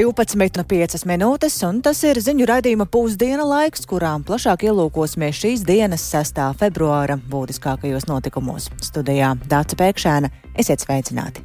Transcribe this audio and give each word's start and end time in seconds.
12,5 0.00 1.02
minūtes, 1.04 1.58
un 1.68 1.82
tas 1.84 1.98
ir 2.08 2.16
ziņu 2.24 2.46
raidījuma 2.48 2.86
pusdiena 2.88 3.44
laiks, 3.44 3.82
kurām 3.84 4.22
plašāk 4.24 4.62
ielūkosimies 4.64 5.36
šīs 5.36 5.64
dienas 5.68 6.06
6. 6.08 6.40
februāra 6.56 7.18
būtiskākajos 7.28 8.06
notikumos. 8.08 8.70
Studijā 8.80 9.34
Dāca 9.50 9.76
Pēkšēna, 9.76 10.30
esiet 10.56 10.86
sveicināti! 10.86 11.44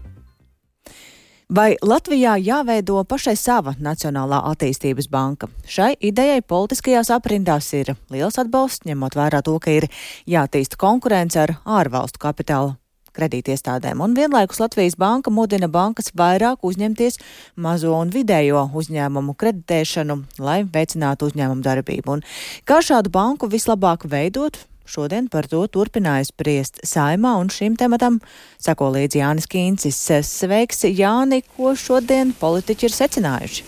Vai 1.52 1.76
Latvijā 1.84 2.38
jāveido 2.40 3.04
pašai 3.04 3.36
sava 3.36 3.76
Nacionālā 3.76 4.40
attīstības 4.54 5.12
banka? 5.12 5.52
Šai 5.68 5.92
idejai 6.00 6.40
politiskajās 6.40 7.12
aprindās 7.12 7.68
ir 7.76 7.92
liels 8.08 8.40
atbalsts, 8.40 8.88
ņemot 8.88 9.20
vērā 9.20 9.44
to, 9.44 9.60
ka 9.60 9.76
ir 9.82 9.92
jātīsta 10.32 10.80
konkurence 10.80 11.44
ar 11.44 11.58
ārvalstu 11.68 12.24
kapitālu 12.24 12.78
kredītiestādēm, 13.16 14.04
un 14.04 14.14
vienlaikus 14.18 14.62
Latvijas 14.62 14.98
banka 15.00 15.32
mudina 15.34 15.70
bankas 15.72 16.12
vairāk 16.16 16.66
uzņemties 16.68 17.20
mazo 17.56 17.96
un 17.96 18.12
vidējo 18.14 18.68
uzņēmumu 18.76 19.36
kreditēšanu, 19.40 20.20
lai 20.44 20.62
veicinātu 20.68 21.32
uzņēmumu 21.32 21.66
darbību. 21.66 22.18
Un 22.20 22.24
kā 22.68 22.82
šādu 22.86 23.14
banku 23.14 23.50
vislabāk 23.52 24.08
veidot? 24.12 24.60
Šodien 24.86 25.26
par 25.34 25.48
to 25.50 25.64
turpināja 25.66 26.28
spriest 26.28 26.78
saimā, 26.86 27.32
un 27.42 27.50
šim 27.50 27.74
tematam 27.80 28.20
sako 28.62 28.92
līdzi 28.94 29.18
Jānis 29.18 29.50
Kīncis. 29.50 29.98
Sveiks, 30.30 30.86
Jāni, 30.86 31.42
ko 31.56 31.74
šodien 31.74 32.36
politiķi 32.38 32.86
ir 32.86 32.94
secinājuši? 32.94 33.66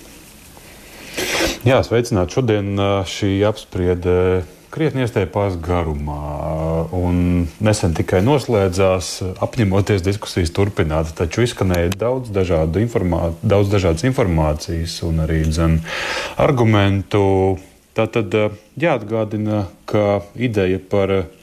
Jā, 1.66 1.82
sveicināt. 1.82 2.30
Šodien 2.36 2.78
šī 3.10 3.32
apspriede 3.50 4.46
krietni 4.74 5.06
iestiepās 5.06 5.56
garumā. 5.64 6.88
Un 6.96 7.48
nesen 7.64 7.96
tikai 7.98 8.22
noslēdzās, 8.26 9.12
apņemoties 9.44 10.06
diskusijas 10.06 10.54
turpināt, 10.56 11.14
taču 11.18 11.46
izskanēja 11.46 11.96
daudz, 11.98 12.34
dažādu 12.34 12.84
informā 12.84 13.32
daudz 13.42 13.72
dažādas 13.74 14.08
informācijas 14.10 15.00
un 15.08 15.24
arī 15.28 15.44
dzen, 15.48 15.80
argumentu. 16.42 17.58
Tātad 17.98 18.36
jāatgādina, 18.78 19.66
ka 19.90 20.22
ideja 20.38 20.78
par 20.78 21.16
Eh, 21.18 21.37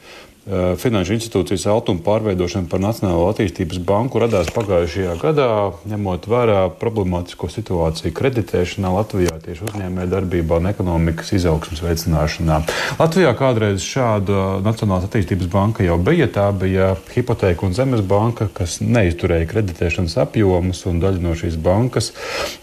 finanšu 0.45 1.15
institūcijas 1.17 1.65
altuma 1.73 2.03
pārveidošana 2.05 2.69
par 2.69 2.83
Nacionālo 2.83 3.31
attīstības 3.31 3.79
banku 3.87 4.21
radās 4.21 4.51
pagājušajā 4.53 5.15
gadā, 5.23 5.49
ņemot 5.89 6.29
vērā 6.29 6.59
problemātisko 6.81 7.49
situāciju 7.49 8.13
kreditēšanā 8.17 8.91
Latvijā, 8.93 9.39
tieši 9.45 9.65
uzņēmē 9.71 10.05
darbībā 10.13 10.59
un 10.61 10.69
ekonomikas 10.69 11.33
izaugsmas 11.39 11.81
veicināšanā. 11.85 12.61
Latvijā 13.01 13.33
kādreiz 13.39 13.85
šāda 13.85 14.61
Nacionālās 14.65 15.09
attīstības 15.09 15.49
banka 15.53 15.87
jau 15.87 15.97
bija. 16.05 16.29
Tā 16.35 16.51
bija 16.53 16.93
hipoteka 17.15 17.65
un 17.65 17.77
zemes 17.77 18.05
banka, 18.05 18.51
kas 18.53 18.81
neizturēja 18.85 19.49
kreditēšanas 19.49 20.19
apjomus, 20.27 20.85
un 20.91 21.01
daļa 21.01 21.25
no 21.25 21.33
šīs 21.39 21.57
bankas 21.57 22.13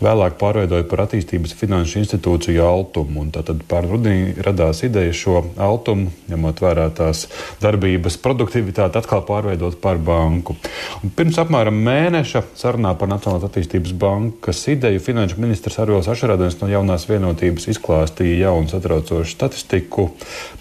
vēlāk 0.04 0.38
pārveidoja 0.42 0.86
par 0.92 1.08
attīstības 1.08 1.58
finanšu 1.58 2.02
institūciju 2.04 2.62
altumu. 2.68 3.26
Tad 3.34 3.66
pār 3.70 3.90
rudenī 3.90 4.36
radās 4.46 4.84
ideja 4.86 5.14
šo 5.16 5.42
altumu, 5.58 6.14
ņemot 6.30 6.62
vērā 6.62 6.90
tās 6.94 7.26
darbības 7.62 7.71
darbības 7.72 8.20
produktivitāti 8.22 9.00
atkal 9.00 9.24
pārveidot 9.28 9.80
par 9.82 10.00
banku. 10.02 10.56
Un 11.02 11.14
pirms 11.16 11.40
apmēram 11.42 11.78
mēneša 11.86 12.44
sarunā 12.60 12.94
par 13.00 13.10
Nacionālās 13.12 13.48
attīstības 13.48 13.94
bankas 14.00 14.62
ideju 14.72 15.02
finanšu 15.04 15.40
ministrs 15.42 15.80
Arvils 15.82 16.10
Ašarādens 16.12 16.60
no 16.62 16.70
jaunās 16.72 17.08
vienotības 17.10 17.70
izklāstīja 17.72 18.46
jaunu 18.46 18.70
satraucošu 18.72 19.32
statistiku 19.32 20.10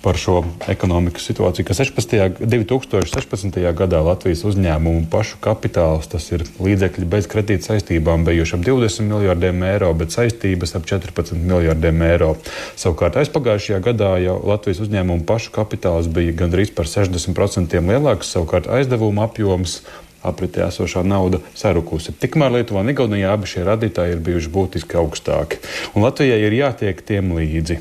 par 0.04 0.18
šo 0.20 0.42
ekonomikas 0.70 1.26
situāciju, 1.30 1.66
ka 1.68 1.76
16. 1.76 2.40
2016. 2.40 3.60
gadā 3.76 4.00
Latvijas 4.04 4.44
uzņēmumu 4.48 5.08
pašu 5.12 5.40
kapitāls, 5.44 6.08
tas 6.10 6.26
ir 6.32 6.46
līdzekļi 6.62 7.08
bez 7.10 7.28
kredīta 7.30 7.72
saistībām, 7.72 8.24
bijuši 8.28 8.56
ap 8.56 8.64
20 8.66 9.08
miljardiem 9.10 9.64
eiro, 9.68 9.92
bet 9.98 10.14
saistības 10.14 10.76
ap 10.78 10.88
14 10.88 11.36
miljardiem 11.36 12.04
eiro. 12.06 12.32
Savukārt 12.80 13.18
aizpagājušajā 13.20 13.80
gadā 13.84 14.14
jau 14.24 14.38
Latvijas 14.50 14.82
uzņēmumu 14.86 15.26
pašu 15.28 15.52
kapitāls 15.54 16.08
bija 16.12 16.36
gandrīz 16.36 16.72
par 16.76 16.88
60% 17.00 17.80
lielāks, 17.90 18.30
savukārt 18.36 18.68
aizdevuma 18.70 19.26
apjoms 19.28 19.80
apritē 20.26 20.66
esošā 20.68 21.02
nauda 21.06 21.40
sarukusi. 21.56 22.12
Tikmēr 22.20 22.58
Lietuvā 22.58 22.84
un 22.84 22.92
Igaunijā 22.92 23.32
abi 23.34 23.48
šie 23.48 23.64
radītāji 23.68 24.16
ir 24.16 24.26
bijuši 24.26 24.52
būtiski 24.52 25.00
augstāki, 25.00 25.62
un 25.94 26.04
Latvijai 26.04 26.42
ir 26.44 26.58
jātiek 26.60 27.00
tiem 27.06 27.32
līdzi. 27.38 27.80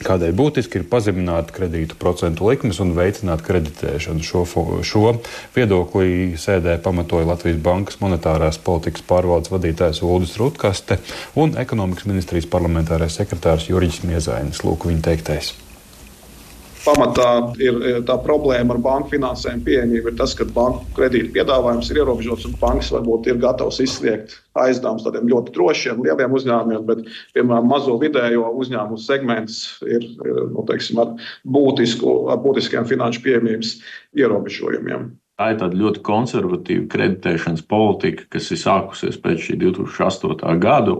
Kādēļ 0.00 0.30
būtiski 0.32 0.78
ir 0.80 0.86
pazemināt 0.88 1.50
kredītu 1.52 1.98
procentu 2.00 2.46
likmes 2.48 2.78
un 2.80 2.94
veicināt 2.96 3.42
kreditēšanu. 3.44 4.24
Šo, 4.24 4.46
šo 4.80 5.12
viedoklī 5.52 6.38
sēdē 6.40 6.78
pamatoja 6.80 7.28
Latvijas 7.28 7.60
Bankas 7.60 8.00
monetārās 8.00 8.56
politikas 8.64 9.04
pārvaldes 9.04 9.52
vadītājs 9.52 10.00
Uldis 10.08 10.38
Rutkaste 10.40 11.02
un 11.36 11.52
ekonomikas 11.60 12.08
ministrijas 12.08 12.48
parlamentārais 12.48 13.20
sekretārs 13.20 13.68
Jurģis 13.68 14.06
Miezainis. 14.08 14.64
Lūk, 14.64 14.88
viņa 14.88 15.10
teiktais 15.10 15.58
pamatā 16.84 17.28
ir 17.62 18.02
tā 18.08 18.16
problēma 18.24 18.74
ar 18.76 18.82
banku 18.82 19.14
finansējumu 19.14 19.64
pieejamību, 19.66 20.12
ir 20.12 20.18
tas, 20.18 20.34
ka 20.38 20.46
banku 20.54 20.84
kredītu 20.96 21.32
piedāvājums 21.36 21.90
ir 21.92 22.02
ierobežots 22.02 22.46
un 22.48 22.56
bankas 22.60 22.90
varbūt 22.94 23.30
ir 23.30 23.40
gatavs 23.42 23.80
izsniegt 23.84 24.36
aizdevumus 24.60 25.06
tādiem 25.06 25.30
ļoti 25.30 25.54
drošiem, 25.56 26.02
lieliem 26.06 26.36
uzņēmumiem, 26.36 26.84
bet, 26.88 27.06
piemēram, 27.36 27.70
mazo 27.70 27.96
vidējo 28.00 28.50
uzņēmumu 28.64 29.00
segments 29.00 29.62
ir 29.86 30.06
nu, 30.20 30.66
teiksim, 30.68 31.00
ar, 31.02 31.16
būtisku, 31.56 32.16
ar 32.32 32.40
būtiskiem 32.44 32.88
finanšu 32.90 33.24
pieejamības 33.26 33.76
ierobežojumiem. 34.18 35.10
Tā 35.40 35.46
ir 35.54 35.56
tāda 35.56 35.78
ļoti 35.80 36.02
konservatīva 36.04 36.82
kreditēšanas 36.92 37.62
politika, 37.64 38.26
kas 38.34 38.50
ir 38.52 38.58
sākusies 38.60 39.16
pēc 39.24 39.46
šī 39.46 39.54
2008. 39.62 40.50
gada. 40.60 40.98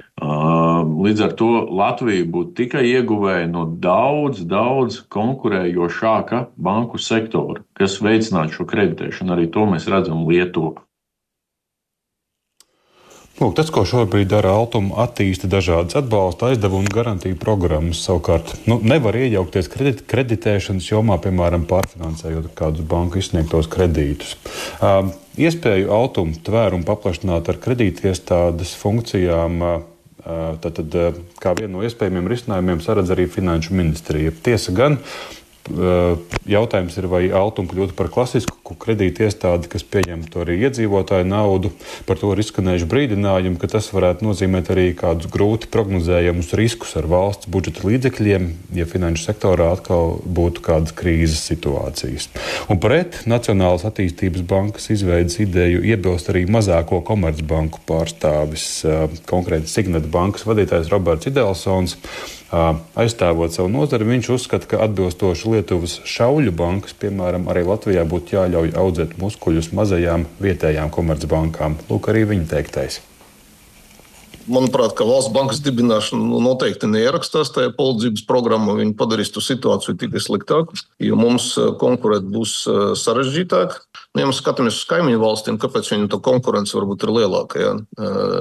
Līdz 1.04 1.24
ar 1.26 1.34
to 1.36 1.48
Latvija 1.68 2.24
būtu 2.24 2.54
tikai 2.62 2.86
ieguvēja 2.88 3.50
no 3.52 3.66
daudz, 3.84 4.40
daudz 4.48 5.02
konkurējošāka 5.12 6.46
banku 6.56 6.96
sektora, 6.96 7.60
kas 7.76 8.00
veicinātu 8.00 8.62
šo 8.62 8.70
kreditēšanu. 8.72 9.36
Arī 9.36 9.50
to 9.52 9.68
mēs 9.68 9.90
redzam 9.92 10.24
Lietuvā. 10.24 10.86
Lūk, 13.40 13.54
tas, 13.56 13.70
ko 13.72 13.86
šobrīd 13.88 14.28
dara 14.28 14.50
Altuma, 14.52 14.98
attīsta 15.00 15.48
dažādas 15.48 15.96
atbalsta 15.96 16.50
aizdevumu 16.50 16.90
garantiju 16.92 17.38
programmas. 17.40 18.02
Savukārt, 18.04 18.52
nu, 18.68 18.76
nevar 18.84 19.16
iejaukties 19.16 19.70
kredit, 19.72 20.02
kreditēšanas 20.12 20.90
jomā, 20.90 21.16
piemēram, 21.24 21.64
pārfinansējot 21.70 22.50
kādus 22.58 22.84
banku 22.90 23.22
izsniegtos 23.22 23.70
kredītus. 23.72 24.34
Uh, 24.76 25.08
iespēju 25.40 25.88
Altuma 25.96 26.36
tvērumu 26.44 26.84
paplašināt 26.84 27.48
ar 27.48 27.62
kredītiestādes 27.64 28.76
funkcijām. 28.82 29.64
Uh, 29.64 29.80
Tad, 30.20 30.76
tad, 30.76 30.92
kā 31.40 31.54
vienu 31.56 31.78
no 31.78 31.84
iespējamiem 31.88 32.26
risinājumiem, 32.28 32.82
saredz 32.84 33.08
arī 33.10 33.24
Finanšu 33.32 33.72
ministrija. 33.72 34.34
Tiesa 34.44 34.74
gan, 34.76 34.98
uh, 35.00 35.39
jautājums 36.50 36.96
ir, 36.98 37.06
vai 37.10 37.22
Altuma 37.36 37.70
kļūtu 37.70 37.94
par 37.98 38.08
klasisku 38.12 38.76
kredīti 38.80 39.26
iestādi, 39.26 39.68
kas 39.70 39.84
pieņemtu 39.86 40.42
arī 40.42 40.56
iedzīvotāju 40.64 41.26
naudu. 41.28 41.72
Par 42.08 42.18
to 42.20 42.30
ir 42.32 42.42
izskanējuši 42.42 42.88
brīdinājumi, 42.90 43.58
ka 43.60 43.70
tas 43.74 43.90
varētu 43.94 44.26
nozīmēt 44.26 44.70
arī 44.72 44.86
kādus 44.98 45.30
grūti 45.32 45.70
prognozējamus 45.72 46.54
riskus 46.58 46.96
ar 46.98 47.08
valsts 47.10 47.50
budžeta 47.50 47.84
līdzekļiem, 47.86 48.48
ja 48.78 48.88
finanšu 48.88 49.26
sektorā 49.28 49.70
atkal 49.76 50.18
būtu 50.24 50.64
kādas 50.64 50.96
krīzes 50.96 51.44
situācijas. 51.50 52.30
Un 52.72 52.80
pret 52.82 53.22
Nacionālas 53.30 53.86
attīstības 53.88 54.44
bankas 54.48 54.90
izveidas 54.94 55.38
ideju 55.42 55.84
iebilst 55.86 56.32
arī 56.32 56.46
mazāko 56.50 57.02
komercbanku 57.06 57.84
pārstāvis, 57.88 58.68
eh, 58.84 59.06
konkrēti 59.30 59.70
Signeta 59.70 60.10
bankas 60.10 60.46
vadītājs 60.48 60.90
Roberts 60.90 61.30
Idelsons 61.30 61.98
aizstāvot 62.50 63.54
savu 63.54 63.70
nozari, 63.70 64.08
viņš 64.08 64.30
uzskata, 64.34 64.68
ka 64.70 64.80
atbilstoši 64.86 65.52
Lietuvas 65.54 65.98
šauļu 66.08 66.54
bankas, 66.56 66.96
piemēram, 66.98 67.46
arī 67.52 67.66
Latvijā 67.68 68.06
būtu 68.08 68.38
jāļauj 68.38 68.74
audzēt 68.80 69.18
muskuļus 69.22 69.70
mazajām 69.76 70.26
vietējām 70.42 70.90
komercbankām. 70.94 71.78
Lūk, 71.90 72.10
arī 72.10 72.26
viņa 72.34 72.50
teiktais. 72.56 73.02
Manuprāt, 74.50 74.96
ka 74.98 75.06
valsts 75.06 75.30
bankas 75.34 75.60
dibināšana 75.62 76.24
nu, 76.26 76.40
noteikti 76.42 76.88
neierakstās 76.90 77.52
tajā 77.54 77.70
palīdzības 77.76 78.24
programmā. 78.28 78.74
Viņa 78.80 78.96
padarīs 78.98 79.30
to 79.30 79.42
situāciju 79.44 79.94
tikai 80.00 80.22
sliktāku, 80.22 80.78
jo 81.02 81.18
mums 81.18 81.52
konkurēt 81.80 82.26
būs 82.26 82.56
sarežģītāk. 82.98 83.76
Nu, 84.10 84.24
ja 84.24 84.30
mēs 84.30 84.40
skatāmies 84.42 84.80
uz 84.80 84.88
kaimiņu 84.90 85.20
valstīm, 85.22 85.60
kāpēc 85.62 85.92
tā 86.10 86.18
konkurence 86.24 86.74
varbūt 86.74 87.06
ir 87.06 87.14
lielāka? 87.14 87.62
Ja? 87.62 87.72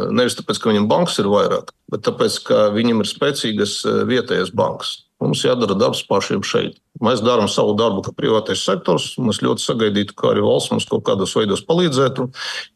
Nevis 0.09 0.39
tāpēc, 0.39 0.57
ka 0.57 0.71
viņiem 0.71 0.89
bankas 0.89 1.19
ir 1.21 1.29
vairāk, 1.29 1.69
bet 1.93 2.07
tāpēc, 2.07 2.39
ka 2.47 2.65
viņiem 2.73 3.03
ir 3.05 3.11
spēcīgas 3.11 3.83
vietējas 4.09 4.49
bankas. 4.57 5.03
Mums 5.19 5.43
jādara 5.43 5.75
darbs 5.75 6.01
pašiem 6.07 6.41
šeit. 6.47 6.79
Mēs 7.03 7.21
darām 7.23 7.47
savu 7.47 7.75
darbu, 7.79 8.03
kā 8.03 8.13
privātais 8.15 8.61
sektors. 8.67 9.13
Mēs 9.23 9.39
ļoti 9.45 9.63
sagaidītu, 9.63 10.15
ka 10.19 10.33
arī 10.33 10.43
valsts 10.43 10.73
mums 10.73 10.87
kaut 10.89 11.05
kādos 11.07 11.35
veidos 11.37 11.63
palīdzētu. 11.67 12.27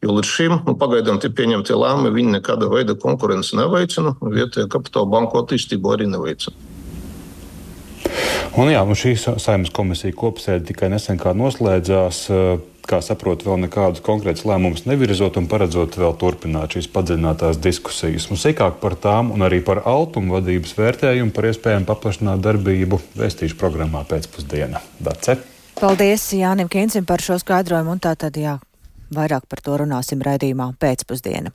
Jo 0.04 0.16
līdz 0.16 0.30
šim 0.30 0.58
nu, 0.64 0.76
pagaidām 0.80 1.20
tie 1.20 1.28
pieņemtie 1.28 1.76
lēmumi, 1.76 2.14
viņi 2.14 2.36
nekāda 2.38 2.70
veida 2.72 2.96
konkurenci 2.96 3.58
neveicina. 3.60 4.14
Vietējā 4.24 4.70
kapitāla 4.72 5.10
banku 5.12 5.42
attīstību 5.42 5.92
arī 5.92 6.08
neveicina. 6.08 6.56
Un 8.54 8.70
jā, 8.70 8.80
un 8.86 8.96
šī 8.96 9.16
saimnes 9.18 9.72
komisija 9.74 10.14
kopsēde 10.16 10.68
tikai 10.70 10.88
nesen 10.92 11.18
noslēdzās. 11.18 12.28
Kā 12.88 13.00
saprotu, 13.04 13.48
vēl 13.48 13.64
nekādus 13.64 14.02
konkrētus 14.04 14.44
lēmumus 14.48 14.84
nevirzot 14.88 15.38
un 15.40 15.48
paredzot 15.50 15.96
vēl 16.00 16.14
turpināt 16.20 16.76
šīs 16.76 16.90
padziļinātās 16.94 17.60
diskusijas. 17.64 18.28
Un 18.30 18.40
sīkāk 18.40 18.78
par 18.82 18.98
tām 19.00 19.32
un 19.34 19.46
arī 19.46 19.62
par 19.64 19.82
altumu 19.88 20.36
vadības 20.36 20.76
vērtējumu 20.78 21.34
par 21.34 21.50
iespējām 21.50 21.88
paplašināt 21.88 22.44
darbību 22.44 23.00
vēstīšu 23.18 23.58
programmā 23.60 24.04
pēcpusdienā. 24.10 24.82
Dace! 25.00 25.40
Paldies 25.80 26.28
Jānim 26.36 26.70
Kīnsim 26.70 27.06
par 27.08 27.24
šo 27.24 27.40
skaidrojumu 27.42 27.96
un 27.96 28.02
tā 28.02 28.14
tad 28.18 28.36
jā, 28.38 28.58
vairāk 29.14 29.48
par 29.50 29.62
to 29.64 29.80
runāsim 29.82 30.22
raidījumā 30.22 30.70
pēcpusdienā. 30.80 31.50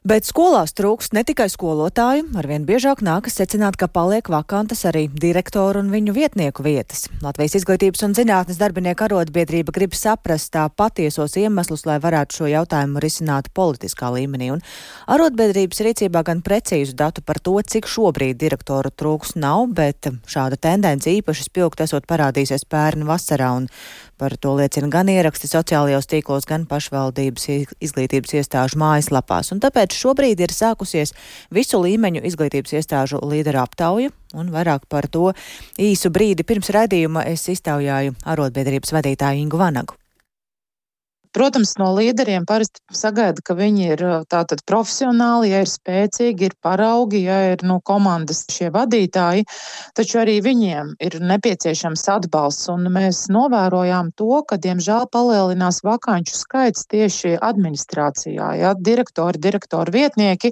Bet 0.00 0.24
skolās 0.24 0.72
trūkst 0.72 1.12
ne 1.12 1.20
tikai 1.28 1.50
skolotāju, 1.52 2.30
arvien 2.40 2.62
biežāk 2.64 3.02
nākas 3.04 3.34
secināt, 3.36 3.76
ka 3.76 3.84
paliek 3.84 4.30
vakantas 4.32 4.86
arī 4.88 5.02
direktoru 5.12 5.82
un 5.84 5.90
viņu 5.92 6.14
vietnieku 6.16 6.64
vietas. 6.64 7.02
Latvijas 7.20 7.58
izglītības 7.58 8.06
un 8.06 8.16
zinātnes 8.16 8.56
darbinieku 8.56 9.04
arotbiedrība 9.04 9.76
grib 9.76 9.92
saprast 9.92 10.54
tā 10.56 10.64
patiesos 10.72 11.36
iemeslus, 11.36 11.84
lai 11.84 11.98
varētu 12.00 12.38
šo 12.38 12.48
jautājumu 12.48 13.04
risināt 13.04 13.52
politiskā 13.52 14.08
līmenī. 14.16 14.48
Un 14.56 14.64
arotbiedrības 15.04 15.84
rīcībā 15.84 16.24
gan 16.24 16.40
precīzu 16.48 16.96
datu 16.96 17.20
par 17.20 17.36
to, 17.44 17.58
cik 17.60 17.84
šobrīd 17.84 18.40
direktoru 18.40 18.88
trūks 18.88 19.36
nav, 19.36 19.66
bet 19.76 20.08
šāda 20.24 20.56
tendence 20.56 21.12
īpaši 21.12 21.50
spilgt 21.52 21.84
esot 21.84 22.08
parādīsies 22.08 22.64
pērn 22.72 23.04
vasarā. 23.04 23.52
Un 23.52 23.68
Par 24.20 24.34
to 24.36 24.52
liecina 24.58 24.90
gan 24.92 25.08
ieraksti 25.08 25.48
sociālajos 25.48 26.08
tīklos, 26.10 26.44
gan 26.48 26.66
pašvaldības 26.68 27.46
izglītības 27.80 28.34
iestāžu 28.36 28.76
mājaslapās. 28.82 29.48
Un 29.54 29.62
tāpēc 29.64 29.96
šobrīd 29.96 30.42
ir 30.44 30.52
sākusies 30.52 31.14
visu 31.56 31.80
līmeņu 31.80 32.20
izglītības 32.28 32.76
iestāžu 32.76 33.22
līderu 33.24 33.62
aptauja. 33.62 34.12
Un 34.36 34.52
vairāk 34.52 34.84
par 34.92 35.08
to 35.08 35.32
īsu 35.80 36.12
brīdi 36.12 36.44
pirms 36.44 36.68
raidījuma 36.76 37.24
es 37.32 37.48
iztaujāju 37.48 38.18
arotbiedrības 38.28 38.92
vadītāju 38.98 39.46
Ingu 39.46 39.64
Vanagu. 39.64 39.96
Protams, 41.30 41.76
no 41.78 41.92
līderiem 41.94 42.42
parasti 42.42 42.80
sagaida, 42.90 43.38
ka 43.46 43.54
viņi 43.54 43.84
ir 43.94 44.00
tātad 44.32 44.64
profesionāli, 44.66 45.52
ja 45.52 45.60
ir 45.62 45.68
spēcīgi, 45.70 46.48
ir 46.48 46.56
paraugi, 46.58 47.20
ja 47.28 47.36
ir 47.52 47.62
nu, 47.62 47.76
komandas 47.86 48.42
šie 48.50 48.72
vadītāji, 48.74 49.44
taču 49.94 50.18
arī 50.24 50.40
viņiem 50.42 50.96
ir 50.98 51.18
nepieciešams 51.22 52.02
atbalsts. 52.16 52.66
Un 52.74 52.88
mēs 52.90 53.28
novērojām 53.30 54.10
to, 54.18 54.40
ka, 54.42 54.58
diemžēl, 54.58 55.06
palielinās 55.14 55.78
vakanču 55.86 56.34
skaits 56.34 56.88
tieši 56.90 57.36
administrācijā, 57.38 58.50
ja 58.58 58.74
direktori, 58.74 59.38
direktori 59.38 59.94
vietnieki. 59.94 60.50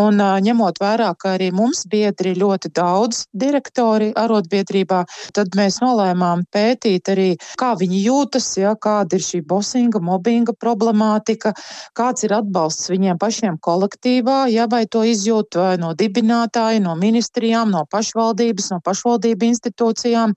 Un 0.00 0.16
ņemot 0.16 0.80
vērā, 0.80 1.10
ka 1.20 1.34
arī 1.36 1.50
mums 1.52 1.84
biedri 1.92 2.32
ļoti 2.40 2.72
daudz 2.72 3.26
direktori 3.36 4.14
arotbiedrībā, 4.16 5.04
tad 5.36 5.60
mēs 5.60 5.82
nolēmām 5.84 6.48
pētīt 6.56 7.12
arī, 7.12 7.28
kā 7.60 7.74
viņi 7.76 8.02
jūtas, 8.08 8.48
ja 8.62 8.72
kāda 8.80 9.20
ir 9.20 9.28
šī 9.28 9.44
bosinga 9.44 10.05
mobbinga 10.06 10.54
problemātika, 10.60 11.52
kāds 11.96 12.26
ir 12.26 12.36
atbalsts 12.36 12.90
viņiem 12.92 13.18
pašiem 13.20 13.58
kolektīvā, 13.62 14.46
ja 14.52 14.66
vai 14.70 14.84
to 14.90 15.02
izjūt 15.06 15.58
vai 15.60 15.74
no 15.82 15.92
dibinātāja, 15.98 16.82
no 16.84 16.94
ministrijām, 16.98 17.72
no 17.74 17.84
pašvaldības, 17.90 18.70
no 18.74 18.80
pašvaldību 18.86 19.50
institūcijām, 19.50 20.34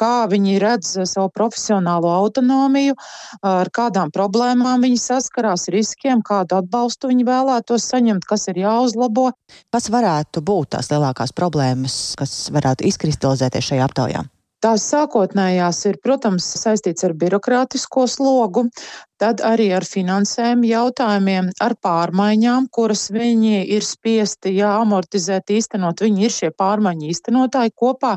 kā 0.00 0.14
viņi 0.32 0.58
redz 0.62 0.94
savu 1.04 1.30
profesionālo 1.34 2.12
autonomiju, 2.16 2.96
ar 3.46 3.70
kādām 3.74 4.12
problēmām 4.14 4.84
viņi 4.86 5.00
saskarās, 5.02 5.68
riskiem, 5.72 6.22
kādu 6.26 6.60
atbalstu 6.60 7.10
viņi 7.12 7.26
vēlētos 7.28 7.90
saņemt, 7.92 8.28
kas 8.28 8.48
ir 8.52 8.62
jāuzlabo. 8.64 9.30
Kas 9.74 9.90
varētu 9.92 10.42
būt 10.46 10.74
tās 10.76 10.90
lielākās 10.92 11.34
problēmas, 11.36 12.16
kas 12.18 12.46
varētu 12.54 12.88
izkristalizēties 12.88 13.72
šajā 13.72 13.86
aptaujā? 13.86 14.26
Tās 14.66 14.82
sākotnējās 14.90 15.84
ir, 15.86 15.96
protams, 16.02 16.46
saistīts 16.58 17.04
ar 17.06 17.12
birokrātisko 17.14 18.08
slogu, 18.10 18.64
tad 19.20 19.40
arī 19.44 19.68
ar 19.76 19.84
finansējumu 19.86 20.68
jautājumiem, 20.68 21.50
ar 21.62 21.74
pārmaiņām, 21.82 22.68
kuras 22.72 23.06
viņi 23.14 23.62
ir 23.76 23.84
spiesti 23.86 24.52
jā, 24.56 24.72
amortizēt, 24.82 25.50
īstenot. 25.52 26.02
Viņi 26.04 26.26
ir 26.26 26.34
šie 26.34 26.50
pārmaiņu 26.56 27.08
īstenotāji 27.12 27.72
kopā, 27.76 28.14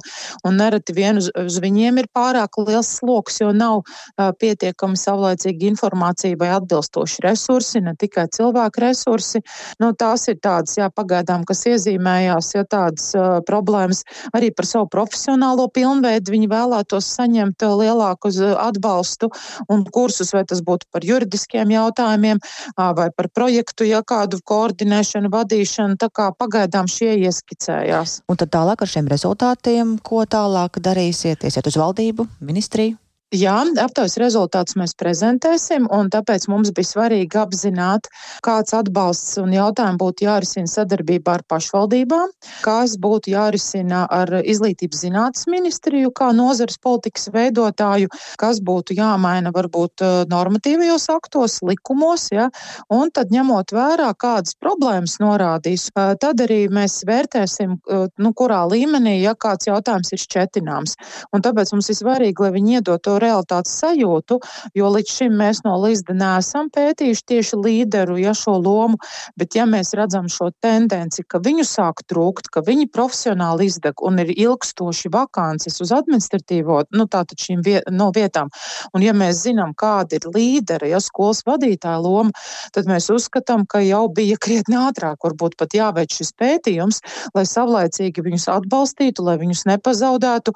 un 0.47 0.59
nereti 0.59 0.95
vien 0.97 1.21
uz, 1.21 1.29
uz 1.31 1.59
viņiem 1.63 2.01
ir 2.01 2.09
pārāk 2.15 2.59
liels 2.63 2.91
sloks, 2.99 3.39
jo 3.43 3.53
nav 3.55 3.81
uh, 3.81 4.31
pietiekami 4.39 4.99
savlaicīgi 4.99 5.69
informācija 5.71 6.39
vai 6.39 6.51
atbilstoši 6.57 7.23
resursi, 7.25 7.83
ne 7.85 7.95
tikai 7.99 8.27
cilvēku 8.35 8.83
resursi. 8.83 9.43
Nu, 9.79 9.93
tās 9.97 10.27
ir 10.31 10.39
tādas, 10.43 10.75
jā, 10.79 10.89
pagaidām, 10.91 11.45
kas 11.47 11.65
iezīmējās, 11.71 12.53
ja 12.57 12.65
tādas 12.67 13.11
uh, 13.15 13.39
problēmas 13.47 14.03
arī 14.35 14.51
par 14.55 14.67
savu 14.67 14.89
profesionālo 14.91 15.69
pilnveidu 15.73 16.35
viņi 16.35 16.51
vēlētos 16.51 17.07
saņemt 17.15 17.63
lielāku 17.79 18.31
atbalstu 18.59 19.29
un 19.71 19.85
kursus, 19.93 20.33
vai 20.35 20.43
tas 20.49 20.61
būtu 20.65 20.88
par 20.91 21.05
juridiskiem 21.05 21.73
jautājumiem 21.73 22.41
vai 22.77 23.09
par 23.15 23.29
projektu, 23.33 23.87
ja 23.87 24.01
kādu 24.05 24.41
koordinēšanu, 24.45 25.31
vadīšanu. 25.33 25.99
Tā 25.99 26.09
kā 26.13 26.29
pagaidām 26.37 26.89
šie 26.91 27.15
ieskicējās. 27.25 28.21
Un 28.29 28.39
tad 28.39 28.53
tālāk 28.55 28.85
ar 28.85 28.93
šiem 28.95 29.11
rezultātiem, 29.11 29.97
ko 30.03 30.25
tālāk 30.29 30.81
darīsiet? 30.83 31.45
Iesiet 31.45 31.69
uz 31.69 31.79
valdību, 31.79 32.27
ministriju? 32.43 32.97
Jā, 33.29 33.59
aptaujas 33.77 34.15
rezultātus 34.17 34.73
mēs 34.73 34.95
prezentēsim, 34.97 35.83
un 35.93 36.07
tāpēc 36.09 36.47
mums 36.49 36.71
bija 36.73 36.87
svarīgi 36.89 37.37
apzināt, 37.37 38.07
kāds 38.41 38.73
atbalsts 38.73 39.35
un 39.37 39.51
jautājumi 39.53 39.99
būtu 40.01 40.25
jārisina 40.25 40.65
sadarbībā 40.65 41.35
ar 41.37 41.43
pašvaldībām, 41.45 42.31
kas 42.65 42.95
būtu 42.97 43.29
jārisina 43.35 44.07
ar 44.09 44.33
izglītības 44.41 45.03
zinātnes 45.05 45.45
ministriju, 45.45 46.09
kā 46.09 46.31
nozares 46.33 46.79
politikas 46.81 47.29
veidotāju, 47.35 48.09
kas 48.41 48.63
būtu 48.65 48.97
jāmaina 48.97 49.53
varbūt 49.53 50.01
eh, 50.01 50.15
normatīvajos 50.33 51.05
aktos, 51.13 51.59
likumos, 51.61 52.31
ja, 52.33 52.49
un 52.89 53.13
tad 53.13 53.29
ņemot 53.29 53.75
vērā, 53.77 54.09
kādas 54.17 54.57
problēmas 54.57 55.19
norādīs, 55.21 55.91
eh, 55.93 56.15
tad 56.17 56.41
arī 56.47 56.63
mēs 56.73 57.03
vērtēsim, 57.05 57.77
eh, 57.77 58.09
nu, 58.17 58.33
kurā 58.33 58.65
līmenī, 58.73 59.19
ja 59.21 59.37
kāds 59.37 59.69
jautājums 59.69 60.17
ir 60.17 60.25
šķetināms. 60.25 60.97
Un 61.29 61.45
tāpēc 61.45 61.77
mums 61.77 61.93
ir 61.93 62.01
svarīgi, 62.01 62.41
lai 62.41 62.53
viņi 62.57 62.77
iedod 62.81 63.05
to 63.05 63.18
realitātes 63.21 63.75
sajūtu, 63.81 64.39
jo 64.77 64.91
līdz 64.95 65.15
šim 65.19 65.35
mēs 65.39 65.63
no 65.65 65.75
līdzda 65.83 66.15
neesam 66.17 66.69
pētījuši 66.73 67.25
tieši 67.33 67.59
līderu, 67.59 68.17
ja 68.21 68.33
šo 68.37 68.57
lomu, 68.59 68.99
bet 69.39 69.57
ja 69.57 69.65
mēs 69.69 69.93
redzam 69.97 70.29
šo 70.31 70.49
tendenci, 70.63 71.23
ka 71.27 71.41
viņu 71.43 71.65
sāk 71.67 72.03
trūkt, 72.09 72.51
ka 72.53 72.63
viņi 72.65 72.89
profesionāli 72.93 73.69
izdeg 73.69 74.01
un 74.05 74.19
ir 74.23 74.31
ilgstoši 74.35 75.11
vakances 75.13 75.79
uz 75.83 75.93
administratīvo, 75.95 76.81
nu 76.95 77.07
tātad 77.11 77.39
šīm 77.39 77.63
viet, 77.65 77.89
no 77.91 78.09
vietām, 78.15 78.51
un 78.93 79.05
ja 79.05 79.13
mēs 79.15 79.43
zinām, 79.45 79.73
kāda 79.77 80.19
ir 80.19 80.29
līdera, 80.33 80.89
ja 80.89 81.01
skolas 81.03 81.43
vadītāja 81.47 81.99
loma, 82.03 82.33
tad 82.75 82.89
mēs 82.89 83.09
uzskatām, 83.13 83.65
ka 83.69 83.81
jau 83.83 84.05
bija 84.13 84.37
krietni 84.41 84.77
ātrāk, 84.79 85.19
varbūt 85.23 85.57
pat 85.59 85.75
jāveic 85.75 86.13
šis 86.15 86.33
pētījums, 86.39 87.01
lai 87.35 87.45
savlaicīgi 87.47 88.23
viņus 88.25 88.47
atbalstītu, 88.55 89.25
lai 89.25 89.37
viņus 89.41 89.65
nepazaudētu, 89.69 90.53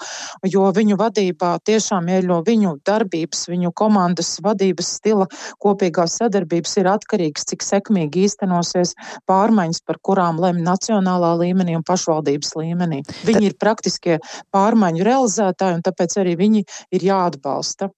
jo 0.51 0.69
viņu 0.75 0.99
vadībā 0.99 1.55
tiešām 1.67 2.09
ir 2.13 2.27
no 2.29 2.41
viņu 2.53 2.77
darbības, 2.87 3.47
viņu 3.51 3.73
komandas 3.75 4.35
vadības 4.43 4.93
stila, 4.99 5.27
kopīgās 5.63 6.19
sadarbības 6.21 6.77
ir 6.81 6.91
atkarīgs, 6.93 7.47
cik 7.49 7.65
sekmīgi 7.65 8.27
īstenosies 8.27 8.93
pārmaiņas, 9.29 9.83
par 9.87 9.99
kurām 10.05 10.41
lem 10.43 10.61
nacionālā 10.65 11.33
līmenī 11.41 11.77
un 11.79 11.87
pašvaldības 11.87 12.55
līmenī. 12.59 13.01
Viņi 13.27 13.51
ir 13.51 13.57
praktiskie 13.59 14.19
pārmaiņu 14.53 15.09
realizētāji, 15.09 15.79
un 15.79 15.85
tāpēc 15.85 16.17
arī 16.21 16.37
viņi 16.39 16.65
ir 16.93 17.09
jāatbalsta. 17.11 17.91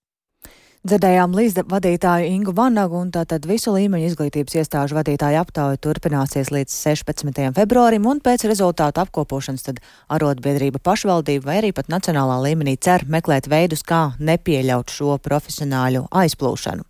Dzirdējām 0.85 1.31
līdz 1.33 1.63
vadītāju 1.65 2.27
Ingu 2.29 2.51
Vanagu 2.53 2.99
un 3.01 3.07
tātad 3.09 3.47
visu 3.49 3.71
līmeņu 3.73 4.05
izglītības 4.05 4.53
iestāžu 4.59 4.93
vadītāju 4.93 5.39
aptauja 5.39 5.79
turpināsies 5.81 6.51
līdz 6.53 6.75
16. 6.77 7.39
februārim 7.57 8.05
un 8.05 8.19
pēc 8.21 8.43
rezultātu 8.45 9.01
apkopošanas 9.01 9.65
tad 9.65 9.79
arotbiedrība 10.13 10.77
pašvaldība 10.85 11.49
vai 11.49 11.55
arī 11.63 11.71
pat 11.73 11.89
nacionālā 11.89 12.37
līmenī 12.43 12.75
cer 12.77 13.07
meklēt 13.09 13.49
veidus, 13.49 13.81
kā 13.81 14.11
nepieļaut 14.21 14.93
šo 14.93 15.17
profesionāļu 15.25 16.05
aizplūšanu. 16.21 16.85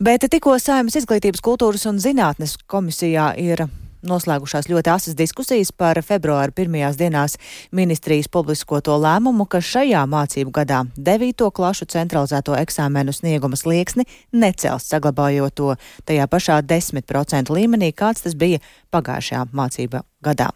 Bet 0.00 0.24
tikko 0.24 0.56
Saimas 0.56 0.96
izglītības 0.96 1.44
kultūras 1.44 1.84
un 1.92 2.00
zinātnes 2.00 2.56
komisijā 2.72 3.34
ir 3.36 3.66
noslēgušās 4.06 4.68
ļoti 4.70 4.92
asas 4.92 5.16
diskusijas 5.18 5.72
par 5.72 6.00
februāra 6.04 6.54
pirmajās 6.54 6.98
dienās 7.00 7.36
ministrijas 7.72 8.30
publiskoto 8.32 8.96
lēmumu, 9.00 9.46
ka 9.50 9.62
šajā 9.64 10.04
mācību 10.10 10.54
gadā 10.60 10.82
9. 10.96 11.48
klašu 11.54 11.88
centralizēto 11.90 12.56
eksāmenu 12.58 13.14
snieguma 13.14 13.58
slieksni 13.60 14.06
necels, 14.32 14.88
saglabājot 14.90 15.56
to 15.56 15.74
tajā 16.08 16.28
pašā 16.30 16.60
10% 16.62 17.52
līmenī, 17.54 17.92
kāds 17.94 18.26
tas 18.26 18.38
bija 18.38 18.62
pagājušajā 18.94 19.48
mācību 19.52 20.09
gadā. 20.24 20.50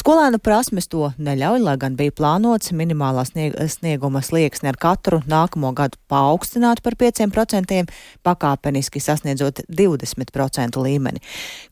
Skolēnu 0.00 0.40
prasmes 0.42 0.88
to 0.90 1.10
neļauj, 1.20 1.60
lai 1.64 1.76
gan 1.80 1.96
bija 1.98 2.14
plānots 2.16 2.72
minimālā 2.76 3.24
snieg 3.28 3.56
snieguma 3.70 4.22
slieksni 4.24 4.70
ar 4.70 4.78
katru 4.80 5.20
nākamo 5.30 5.72
gadu 5.76 6.00
paaugstināt 6.10 6.82
par 6.84 6.96
5%, 7.00 7.80
pakāpeniski 8.26 9.02
sasniedzot 9.02 9.64
20% 9.68 10.80
līmeni. 10.80 11.22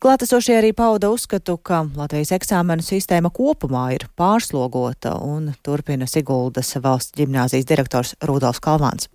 Klātesošie 0.03 0.59
arī 0.61 0.75
pauda 0.77 1.13
uzskatu, 1.15 1.57
ka 1.57 1.85
Latvijas 1.97 2.35
eksāmenu 2.37 2.85
sistēma 2.85 3.33
kopumā 3.35 3.89
ir 3.97 4.09
pārslogota 4.19 5.17
un 5.25 5.53
turpina 5.65 6.09
Siguldas 6.09 6.77
valsts 6.83 7.17
ģimnāzijas 7.19 7.69
direktors 7.69 8.17
Rudolfs 8.25 8.63
Kalvāns. 8.65 9.09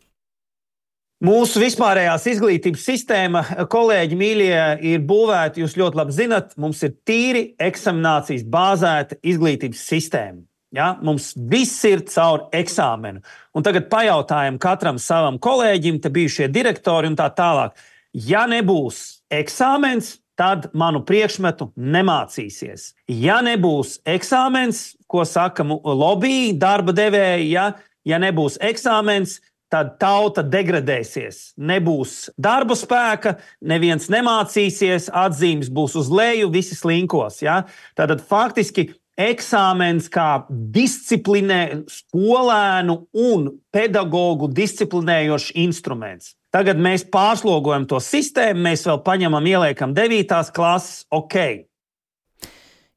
Mūsu 1.24 1.62
vispārējās 1.62 2.26
izglītības 2.34 2.82
sistēma, 2.84 3.42
kolēģi, 3.72 4.16
mīļie, 4.20 4.56
ir 4.84 5.04
būvēta. 5.08 5.62
Jūs 5.62 5.78
ļoti 5.80 5.96
labi 5.96 6.16
zinat, 6.18 6.50
mums 6.60 6.82
ir 6.84 6.98
tīri 7.08 7.44
eksaminācijas 7.64 8.44
bāzēta 8.52 9.16
izglītības 9.24 9.86
sistēma. 9.88 10.42
Ja? 10.76 10.90
Mums 11.00 11.30
viss 11.38 11.80
ir 11.88 12.04
caur 12.12 12.50
eksāmenu. 12.52 13.24
Un 13.56 13.64
tagad 13.64 13.88
pajautājam 13.94 14.58
katram 14.60 15.00
savam 15.00 15.38
kolēģim, 15.40 16.02
te 16.04 16.12
bijušie 16.12 16.50
direktori 16.52 17.08
un 17.08 17.16
tā 17.16 17.30
tālāk. 17.38 17.80
Ja 18.12 18.44
nebūs 18.52 19.00
eksāmens, 19.32 20.18
tad 20.36 20.74
manu 20.76 21.06
priekšmetu 21.08 21.70
nemācīsies. 21.80 22.90
Ja 23.08 23.40
nebūs 23.46 24.02
eksāmens, 24.04 24.90
ko 25.08 25.24
saka 25.24 25.64
lobby, 25.72 26.52
darba 26.52 26.92
devēji, 26.92 27.48
ja, 27.56 27.70
ja 28.04 28.20
nebūs 28.20 28.60
eksāmens, 28.60 29.40
tad 29.40 29.53
tauta 30.00 30.44
degradēsies. 30.46 31.54
Nebūs 31.58 32.30
darba 32.38 32.78
spēka, 32.78 33.38
neviens 33.66 34.10
nemācīsies, 34.14 35.10
atzīmes 35.10 35.72
būs 35.74 35.98
uz 36.00 36.12
leju, 36.14 36.52
visi 36.54 36.78
slinkos. 36.78 37.42
Ja? 37.42 37.64
Tātad 37.98 38.22
faktiski 38.30 38.92
eksāmens 39.20 40.08
kā 40.14 40.46
disciplinē, 40.50 41.84
skolēnu 41.90 42.98
un 43.26 43.50
pedagoģu 43.74 44.50
disciplinējošs 44.54 45.52
instruments. 45.66 46.34
Tagad 46.54 46.78
mēs 46.78 47.06
pārslogojam 47.10 47.88
to 47.90 47.98
sistēmu, 48.02 48.68
mēs 48.68 48.86
vēl 48.86 49.00
paņemam, 49.06 49.46
ieliekam 49.50 49.94
9. 49.98 50.54
klases, 50.54 51.06
ok. 51.10 51.66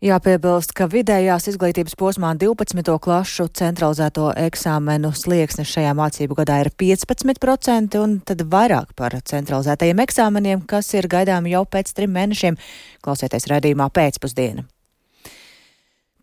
Jāpiebilst, 0.06 0.70
ka 0.76 0.86
vidējās 0.86 1.48
izglītības 1.50 1.96
posmā 1.98 2.28
12. 2.38 2.92
klašu 3.02 3.48
centralizēto 3.58 4.28
eksāmenu 4.38 5.10
slieksnis 5.16 5.72
šajā 5.72 5.96
mācību 5.98 6.36
gadā 6.42 6.60
ir 6.62 6.70
15%, 6.70 7.98
un 8.04 8.20
tad 8.28 8.44
vairāk 8.52 8.94
par 8.94 9.16
centralizētajiem 9.32 10.04
eksāmeniem, 10.06 10.62
kas 10.70 10.92
ir 10.94 11.10
gaidāmi 11.10 11.56
jau 11.56 11.64
pēc 11.66 11.90
trim 11.96 12.14
mēnešiem. 12.14 12.60
Klausieties 13.02 13.50
redzījumā 13.50 13.90
pēcpusdienā. 13.98 14.68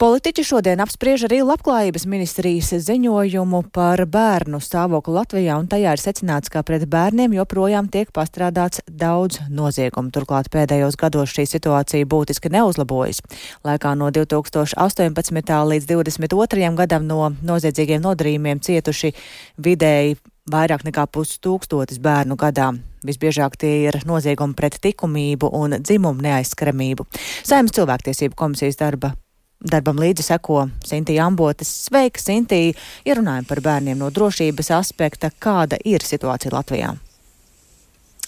Politiķi 0.02 0.42
šodien 0.42 0.82
apspriež 0.82 1.28
arī 1.28 1.44
labklājības 1.46 2.08
ministrijas 2.10 2.72
ziņojumu 2.82 3.60
par 3.76 4.02
bērnu 4.10 4.58
stāvokli 4.58 5.14
Latvijā, 5.14 5.54
un 5.62 5.68
tajā 5.70 5.92
ir 5.94 6.02
secināts, 6.02 6.50
ka 6.50 6.64
pret 6.66 6.88
bērniem 6.90 7.36
joprojām 7.38 7.92
tiek 7.94 8.10
pastrādāts 8.10 8.82
daudz 8.90 9.38
noziegumu. 9.54 10.10
Turklāt 10.10 10.50
pēdējos 10.50 10.98
gados 10.98 11.38
šī 11.38 11.46
situācija 11.46 12.10
būtiski 12.10 12.50
neuzlabojas. 12.56 13.22
Laikā 13.62 13.94
no 14.00 14.10
2018. 14.10 15.62
līdz 15.70 15.90
2022. 15.94 16.74
gadam 16.82 17.06
no 17.06 17.30
noziedzīgiem 17.46 18.02
nodarījumiem 18.02 18.66
cietuši 18.66 19.14
vidēji 19.62 20.18
vairāk 20.50 20.90
nekā 20.90 21.06
pustūkstotis 21.06 22.02
bērnu 22.02 22.34
gadā. 22.42 22.74
Visbiežāk 23.06 23.62
tie 23.62 23.76
ir 23.92 24.02
noziegumi 24.10 24.58
pret 24.58 24.82
likumību 24.82 25.54
un 25.54 25.78
dzimumu 25.86 26.26
neaizskaramību. 26.26 27.06
Saimnes 27.46 27.78
cilvēktiesību 27.78 28.40
komisijas 28.40 28.82
darba 28.82 29.14
Darbam 29.63 30.01
līdzi 30.01 30.25
seko 30.27 30.65
Sintīna 30.84 31.29
Ambotes. 31.29 31.70
Sveika, 31.88 32.20
Sintīna! 32.20 32.75
Ierunājam 33.08 33.48
par 33.48 33.63
bērniem 33.63 33.96
no 34.01 34.10
drošības 34.12 34.74
aspekta. 34.75 35.32
Kāda 35.39 35.79
ir 35.88 36.03
situācija 36.03 36.51
Latvijā? 36.51 36.91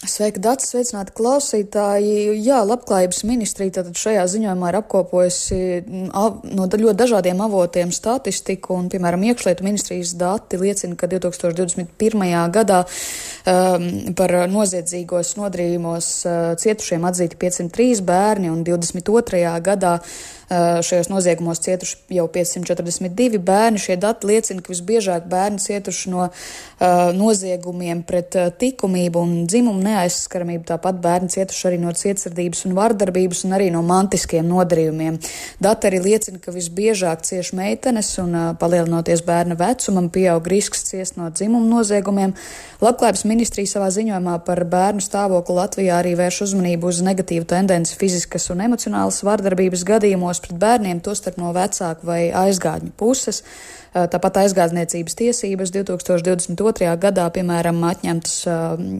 Sveika, 0.06 0.40
Dārts, 0.44 0.68
sveicināti 0.70 1.12
klausītāji. 1.16 2.36
Jā, 2.44 2.60
labklājības 2.68 3.22
ministrija 3.28 3.78
tātad 3.78 3.96
šajā 4.00 4.22
ziņojumā 4.32 4.70
ir 4.70 4.78
apkopojusi 4.78 5.58
no 5.88 6.68
ļoti 6.68 6.96
dažādiem 7.00 7.40
avotiem 7.44 7.92
statistiku, 7.96 8.76
un, 8.76 8.90
piemēram, 8.92 9.24
iekšlietu 9.28 9.64
ministrijas 9.66 10.14
dati 10.20 10.60
liecina, 10.60 10.96
ka 11.00 11.08
2021. 11.10 12.24
gadā 12.54 12.82
um, 12.84 13.88
par 14.16 14.36
noziedzīgos 14.52 15.34
nodarījumos 15.40 16.10
uh, 16.28 16.38
cietušiem 16.60 17.08
atzīti 17.08 17.40
503 17.44 18.04
bērni, 18.06 18.52
un 18.52 18.64
22. 18.68 19.44
gadā 19.64 19.96
Eh, 20.45 20.45
šajos 20.48 21.08
noziegumos 21.10 21.60
cietuši 21.64 21.96
jau 22.14 22.26
542 22.30 23.40
bērni. 23.42 23.80
Šie 23.82 23.96
dati 23.98 24.28
liecina, 24.30 24.62
ka 24.62 24.70
visbiežāk 24.70 25.26
bērni 25.30 25.58
cietuši 25.62 26.12
no 26.12 26.26
uh, 26.28 26.32
noziegumiem 27.16 28.02
pret 28.06 28.36
likumību 28.60 29.22
un 29.22 29.32
dzimumu 29.50 29.82
neaizskaramību. 29.82 30.64
Tāpat 30.68 31.00
bērni 31.02 31.32
cietuši 31.34 31.66
arī 31.70 31.80
no 31.82 31.92
cietsirdības 31.96 32.66
un 32.68 32.76
vardarbības 32.78 33.44
un 33.48 33.56
arī 33.58 33.68
no 33.74 33.82
mantiskiem 33.86 34.46
nodarījumiem. 34.46 35.18
Dati 35.62 35.90
arī 35.90 36.02
liecina, 36.04 36.38
ka 36.42 36.54
visbiežāk 36.54 37.24
cieši 37.26 37.58
meitenes 37.58 38.12
un 38.22 38.36
palielinoties 38.60 39.24
bērna 39.26 39.58
vecumam 39.58 40.10
pieaug 40.14 40.46
risks 40.50 40.86
ciest 40.90 41.18
no 41.18 41.30
dzimumu 41.30 41.66
noziegumiem. 41.70 42.36
Labklājības 42.84 43.24
ministrija 43.26 43.70
savā 43.70 43.90
ziņojumā 43.94 44.38
par 44.46 44.62
bērnu 44.68 45.02
stāvokli 45.02 45.56
Latvijā 45.56 45.98
arī 46.02 46.14
vērš 46.18 46.42
uzmanību 46.46 46.90
uz 46.92 47.02
negatīvu 47.06 47.48
tendenci 47.48 47.96
fiziskas 47.98 48.50
un 48.52 48.62
emocionālas 48.66 49.22
vardarbības 49.26 49.84
gadījumos 49.88 50.35
vēršanos 50.36 50.40
pret 50.44 50.58
bērniem, 50.58 51.00
tostarp 51.00 51.38
no 51.38 51.52
vecāku 51.52 52.06
vai 52.06 52.30
aizgādņu 52.30 52.92
puses. 52.96 53.42
Tāpat 53.92 54.42
aizgādniecības 54.44 55.16
tiesības 55.16 55.72
2022. 55.72 56.96
gadā, 57.00 57.30
piemēram, 57.32 57.82
atņemtas 57.82 58.44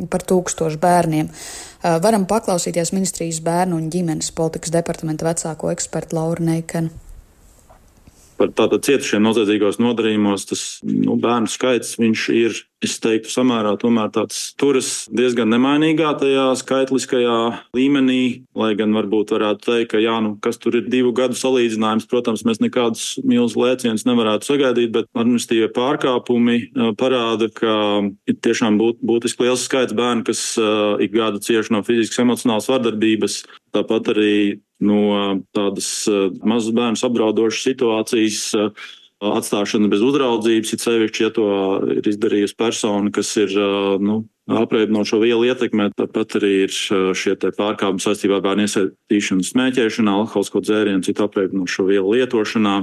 par 0.08 0.22
tūkstošu 0.24 0.78
bērniem. 0.80 1.28
Varam 1.82 2.26
paklausīties 2.26 2.94
ministrijas 2.94 3.42
bērnu 3.44 3.76
un 3.76 3.90
ģimenes 3.90 4.32
politikas 4.32 4.72
departamenta 4.72 5.26
vecāko 5.28 5.70
ekspertu 5.70 6.16
Lauru 6.16 6.44
Neikanu 6.44 7.05
par 8.38 8.52
tātad 8.56 8.84
cietušiem 8.86 9.24
noziedzīgos 9.24 9.80
nodarījumos, 9.82 10.46
tas 10.50 10.62
nu, 10.86 11.16
bērnu 11.20 11.50
skaits 11.50 11.96
ir, 12.32 12.56
es 12.84 12.98
teiktu, 13.02 13.30
samērā 13.32 13.72
tomēr 13.80 14.10
tāds 14.14 14.52
turas 14.60 15.06
diezgan 15.08 15.48
nemainīgā 15.50 16.12
tajā 16.20 16.44
skaitliskajā 16.60 17.38
līmenī, 17.76 18.44
lai 18.58 18.74
gan 18.78 18.92
varbūt 18.96 19.32
varētu 19.34 19.64
teikt, 19.70 19.90
ka 19.94 20.02
jā, 20.02 20.18
nu, 20.24 20.34
kas 20.44 20.60
tur 20.62 20.76
ir 20.78 20.90
divu 20.92 21.14
gadu 21.16 21.38
salīdzinājums, 21.38 22.08
protams, 22.10 22.44
mēs 22.46 22.60
nekādus 22.62 23.06
milzu 23.24 23.62
lēcienus 23.64 24.06
nevarētu 24.08 24.50
sagaidīt, 24.50 24.92
bet 24.94 25.10
administratīvie 25.16 25.70
pārkāpumi 25.76 26.58
parāda, 27.00 27.48
ka 27.56 27.72
ir 28.28 28.38
tiešām 28.44 28.78
būt, 28.80 29.00
būtiski 29.00 29.46
liels 29.46 29.64
skaits 29.66 29.96
bērnu, 29.96 30.26
kas 30.28 30.44
uh, 30.60 31.00
ik 31.02 31.16
gadu 31.16 31.40
cieši 31.42 31.74
no 31.74 31.82
fiziskas 31.86 32.22
emocionālas 32.26 32.68
vardarbības. 32.70 33.40
Tāpat 33.76 34.12
arī 34.14 34.36
no 34.85 35.00
tādas 35.56 35.88
eh, 36.11 36.30
mazas 36.45 36.75
bērnu 36.76 37.00
apdraudošas 37.09 37.66
situācijas 37.71 38.40
eh, 38.59 38.87
atstāšana 39.26 39.88
bez 39.88 40.02
uzraudzības, 40.04 40.73
it 40.76 40.85
sevišķi, 40.85 41.23
ja 41.25 41.30
to 41.33 41.47
ir 41.97 42.09
izdarījusi 42.11 42.56
persona, 42.61 43.12
kas 43.14 43.30
ir 43.40 43.54
nu, 44.04 44.18
apreibinošo 44.52 45.23
vielu 45.23 45.47
ietekmē. 45.49 45.88
Tāpat 45.97 46.37
arī 46.37 46.50
ir 46.66 46.75
šie 46.76 47.33
pārkāpumi 47.40 48.04
saistībā 48.04 48.37
ar 48.37 48.45
bērnu 48.45 48.66
iesaistīšanu 48.66 49.47
smēķēšanā, 49.49 50.18
alkoholisko 50.21 50.61
dzērienu, 50.66 51.00
citu 51.09 51.25
apreibinošo 51.25 51.88
vielu 51.88 52.12
lietošanā. 52.12 52.76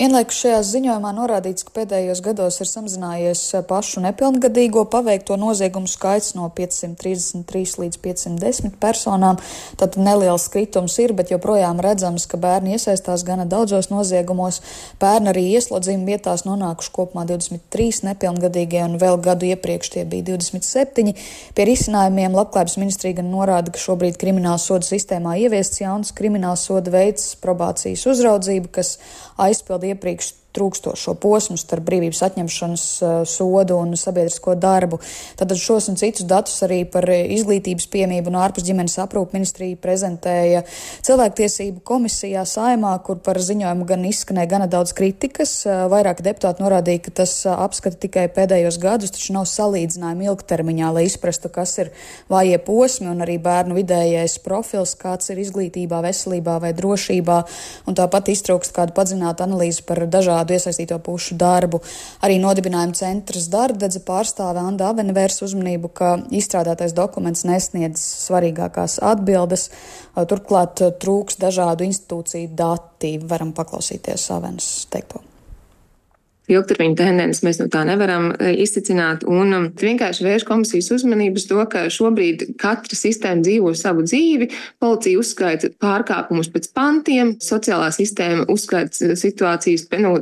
Vienlaikus 0.00 0.38
šajā 0.40 0.60
ziņojumā 0.64 1.10
norādīts, 1.12 1.60
ka 1.66 1.74
pēdējos 1.74 2.22
gados 2.24 2.56
ir 2.62 2.68
samazinājies 2.70 3.40
pašu 3.68 4.00
nepilngadīgo 4.00 4.86
paveikto 4.88 5.36
noziegumu 5.36 5.90
skaits 5.92 6.30
no 6.38 6.46
533 6.56 7.74
līdz 7.82 7.98
510 8.06 8.78
personām. 8.80 9.36
Tad 9.76 9.98
neliels 10.00 10.46
kritums 10.54 10.96
ir, 11.04 11.12
bet 11.18 11.34
joprojām 11.34 11.82
redzams, 11.84 12.24
ka 12.32 12.40
bērni 12.40 12.78
iesaistās 12.78 13.26
gana 13.28 13.44
daudzos 13.44 13.90
noziegumos. 13.92 14.62
Bērni 15.04 15.34
arī 15.34 15.42
ieslodzījuma 15.58 16.08
vietās 16.14 16.46
nonākuši 16.48 16.94
kopumā 16.96 17.26
23 17.28 18.00
nepilngadīgie 18.08 18.80
un 18.86 18.96
vēl 19.04 19.20
gadu 19.20 19.50
iepriekš 19.52 19.92
tie 19.98 20.06
bija 20.08 20.30
27. 20.30 21.12
Pie 21.52 21.68
risinājumiem 21.68 22.40
labklājības 22.40 22.78
ministrija 22.80 23.20
gan 23.20 23.28
norāda, 23.34 23.76
ka 23.76 23.84
šobrīd 23.84 24.16
krimināla 24.24 24.64
soda 24.64 24.88
sistēmā 24.88 25.36
ieviests 25.44 25.84
jauns 25.84 26.16
krimināla 26.16 26.56
soda 26.56 26.96
veids 26.96 27.34
probācijas 27.44 28.08
uzraudzību, 28.14 28.72
kas 28.80 28.96
aizpilda 29.40 29.89
iepriekš 29.90 30.32
trūkstošo 30.56 31.14
posmu 31.20 31.56
starp 31.60 31.86
brīvības 31.86 32.22
atņemšanas 32.26 32.84
eh, 33.02 33.14
sodu 33.28 33.78
un 33.80 33.94
sabiedrisko 33.98 34.54
darbu. 34.60 35.00
Tad 35.38 35.54
šos 35.56 35.88
un 35.92 35.98
citus 36.00 36.26
datus 36.28 36.56
arī 36.66 36.82
par 36.88 37.06
izglītības 37.10 37.86
piemību 37.92 38.32
no 38.32 38.40
ārpus 38.42 38.64
ģimenes 38.66 38.96
aprūpa 39.02 39.36
ministrija 39.36 39.78
prezentēja 39.80 40.62
cilvēktiesību 41.06 41.82
komisijā 41.86 42.44
saimā, 42.48 42.92
kur 43.06 43.20
par 43.24 43.40
ziņojumu 43.42 43.86
gan 43.88 44.04
izskanēja 44.08 44.50
gana 44.54 44.68
daudz 44.70 44.94
kritikas. 44.96 45.54
Eh, 45.66 45.84
vairāki 45.92 46.26
deputāti 46.26 46.64
norādīja, 46.64 47.04
ka 47.06 47.14
tas 47.22 47.34
eh, 47.46 47.54
apskata 47.54 48.00
tikai 48.06 48.26
pēdējos 48.34 48.80
gadus, 48.82 49.14
taču 49.16 49.36
nav 49.36 49.48
salīdzinājumi 49.50 50.30
ilgtermiņā, 50.32 50.92
lai 50.96 51.06
izprastu, 51.08 51.52
kas 51.52 51.76
ir 51.84 51.92
vājie 52.32 52.58
posmi 52.66 53.10
un 53.12 53.24
arī 53.24 53.38
bērnu 53.42 53.78
vidējais 53.78 54.38
profils, 54.44 54.96
kāds 54.98 55.32
ir 55.32 55.40
izglītībā, 55.44 56.02
veselībā 56.04 56.58
vai 56.62 56.74
drošībā. 56.76 57.40
Un 57.90 57.98
tāpat 57.98 58.32
iztrūkst 58.34 58.74
kādu 58.76 58.94
padzinātu 58.96 59.46
analīzi 59.46 59.84
par 59.86 60.02
dažādiem 60.10 60.39
dažādu 60.40 60.56
iesaistīto 60.56 60.98
pušu 61.04 61.36
darbu. 61.36 61.80
Arī 62.22 62.38
nodibinājuma 62.40 62.94
centrs 62.94 63.48
Dārdedze 63.50 64.02
pārstāve 64.04 64.60
Anda 64.60 64.90
Avene 64.90 65.12
vērs 65.12 65.42
uzmanību, 65.42 65.92
ka 65.92 66.18
izstrādātais 66.30 66.94
dokuments 66.94 67.44
nesniedz 67.44 68.00
svarīgākās 68.00 69.00
atbildes, 69.02 69.70
turklāt 70.16 70.80
trūks 71.00 71.38
dažādu 71.40 71.84
institūciju 71.84 72.54
dati. 72.54 73.18
Varam 73.20 73.52
paklausīties 73.52 74.30
Avenes 74.34 74.86
teikto. 74.90 75.29
Ilgtermiņa 76.50 76.98
tendences 76.98 77.44
mēs 77.46 77.60
no 77.60 77.68
tā 77.72 77.84
nevaram 77.88 78.30
izcicināt. 78.40 79.24
Un 79.28 79.54
um, 79.56 79.66
vienkārši 79.80 80.26
vērš 80.26 80.46
komisijas 80.48 80.90
uzmanības 80.96 81.46
to, 81.50 81.60
ka 81.70 81.86
šobrīd 81.92 82.46
katra 82.60 82.98
sistēma 82.98 83.44
dzīvo 83.46 83.72
savu 83.78 84.04
dzīvi. 84.06 84.50
Policija 84.82 85.20
uzskaita 85.20 85.72
pārkāpumus 85.82 86.50
pēc 86.52 86.70
pantiem, 86.76 87.34
sociālā 87.42 87.90
sistēma 87.94 88.46
uzskaita 88.50 89.14
situācijas, 89.18 89.86
nu, 90.02 90.14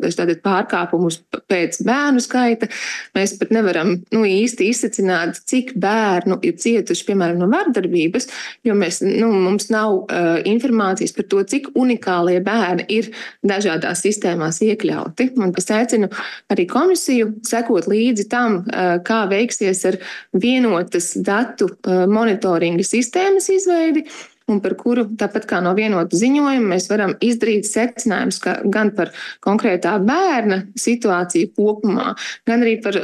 pārkāpumus 0.45 1.21
pēc 1.51 1.81
bērnu 1.87 2.23
skaita. 2.25 2.69
Mēs 3.17 3.37
pat 3.41 3.53
nevaram 3.55 3.95
nu, 4.15 4.25
īsti 4.29 4.69
izsacināt, 4.73 5.41
cik 5.49 5.75
bērnu 5.81 6.41
ir 6.47 6.57
cietuši, 6.61 7.07
piemēram, 7.09 7.41
no 7.41 7.49
vardarbības, 7.53 8.29
jo 8.67 8.77
mēs, 8.79 9.01
nu, 9.07 9.31
mums 9.49 9.71
nav 9.73 10.03
uh, 10.03 10.31
informācijas 10.49 11.15
par 11.17 11.29
to, 11.31 11.43
cik 11.49 11.73
unikālie 11.79 12.39
bērni 12.45 12.87
ir 12.93 13.11
dažādās 13.47 14.05
sistēmās 14.05 14.61
iekļauti. 14.67 15.33
Un 15.39 15.55
es 15.59 15.71
aicinu 15.75 16.11
arī 16.53 16.67
komisiju 16.71 17.35
sekot 17.47 17.89
līdzi 17.91 18.29
tam, 18.33 18.63
kā 19.05 19.21
veiksies 19.31 19.85
ar 19.91 20.01
vienotas 20.33 21.13
datu 21.25 21.71
monitoringa 21.87 22.87
sistēmas 22.87 23.49
izveidi 23.55 24.07
un 24.49 24.63
par 24.65 24.75
kuru, 24.81 25.05
tāpat 25.21 25.47
kā 25.49 25.61
no 25.65 25.75
vienota 25.77 26.17
ziņojuma, 26.17 26.73
mēs 26.73 26.89
varam 26.91 27.15
izdarīt 27.25 27.69
secinājumus 27.69 28.41
gan 28.73 28.93
par 28.97 29.13
konkrētā 29.45 29.99
bērna 30.01 30.63
situāciju 30.79 31.53
kopumā, 31.57 32.15
gan 32.49 32.65
arī 32.65 32.79
par 32.85 32.97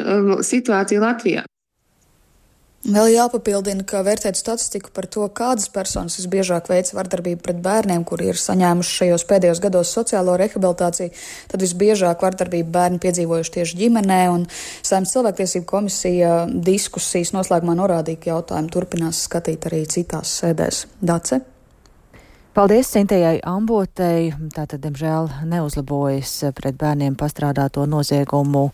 situāciju 0.44 1.04
Latvijā. 1.04 1.44
Vēl 2.84 3.14
jāpapildina, 3.14 3.80
ka 3.88 4.02
vērtēt 4.04 4.36
statistiku 4.36 4.90
par 4.92 5.06
to, 5.08 5.24
kādas 5.32 5.70
personas 5.72 6.18
visbiežāk 6.18 6.66
veic 6.68 6.90
vardarbību 6.92 7.40
pret 7.46 7.62
bērniem, 7.64 8.02
kuri 8.04 8.28
ir 8.28 8.36
saņēmuši 8.36 8.92
šajos 8.98 9.24
pēdējos 9.30 9.62
gados 9.64 9.92
sociālo 9.96 10.34
rehabilitāciju, 10.36 11.14
tad 11.48 11.64
visbiežāk 11.64 12.20
vardarbību 12.26 12.68
bērni 12.74 13.00
piedzīvojuši 13.00 13.54
tieši 13.56 13.80
ģimenē, 13.80 14.20
un 14.34 14.44
Saimnes 14.84 15.16
cilvēktiesību 15.16 15.64
komisija 15.70 16.34
diskusijas 16.68 17.32
noslēgumā 17.32 17.78
norādīja, 17.80 18.20
ka 18.20 18.32
jautājumu 18.34 18.76
turpinās 18.76 19.24
skatīt 19.30 19.64
arī 19.70 19.80
citās 19.88 20.36
sēdēs. 20.42 20.84
Dace? 21.00 21.40
Paldies 22.54 22.92
Sintējai 22.92 23.40
Ambotei. 23.50 24.28
Tātad, 24.54 24.84
diemžēl, 24.84 25.32
neuzlabojas 25.50 26.36
pret 26.54 26.76
bērniem 26.78 27.16
pastrādāto 27.18 27.88
noziegumu 27.88 28.68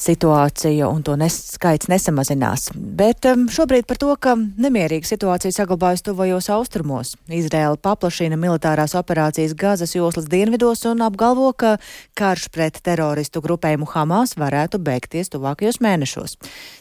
situācija 0.00 0.88
un 0.88 1.02
to 1.04 1.14
nes, 1.20 1.34
skaits 1.54 1.90
nesamazinās. 1.90 2.70
Bet 2.74 3.26
um, 3.28 3.46
šobrīd 3.52 3.86
par 3.88 3.98
to, 4.00 4.10
ka 4.20 4.34
nemierīga 4.36 5.08
situācija 5.08 5.52
saglabājas 5.54 6.04
tuvajos 6.06 6.48
austrumos. 6.54 7.14
Izraela 7.28 7.76
paplašina 7.76 8.38
militārās 8.40 8.96
operācijas 8.98 9.54
Gazas 9.58 9.94
joslas 9.94 10.28
dienvidos 10.32 10.86
un 10.88 11.04
apgalvo, 11.04 11.50
ka 11.52 11.76
karš 12.18 12.48
pret 12.54 12.80
teroristu 12.86 13.42
grupējumu 13.44 13.88
Hamas 13.92 14.36
varētu 14.40 14.80
beigties 14.80 15.32
tuvākajos 15.34 15.80
mēnešos. 15.84 16.38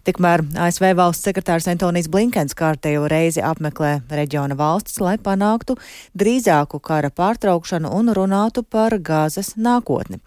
Tikmēr 0.08 0.46
ASV 0.68 0.94
valsts 1.00 1.28
sekretārs 1.28 1.68
Antonijs 1.72 2.08
Blinkens 2.12 2.56
kārtējo 2.56 3.08
reizi 3.12 3.44
apmeklē 3.44 3.98
reģiona 4.08 4.56
valstis, 4.60 5.00
lai 5.04 5.18
panāktu 5.20 5.76
drīzāku 6.18 6.80
kara 6.80 7.12
pārtraukšanu 7.12 7.92
un 8.00 8.14
runātu 8.16 8.64
par 8.64 8.96
Gazas 9.04 9.56
nākotni. 9.60 10.22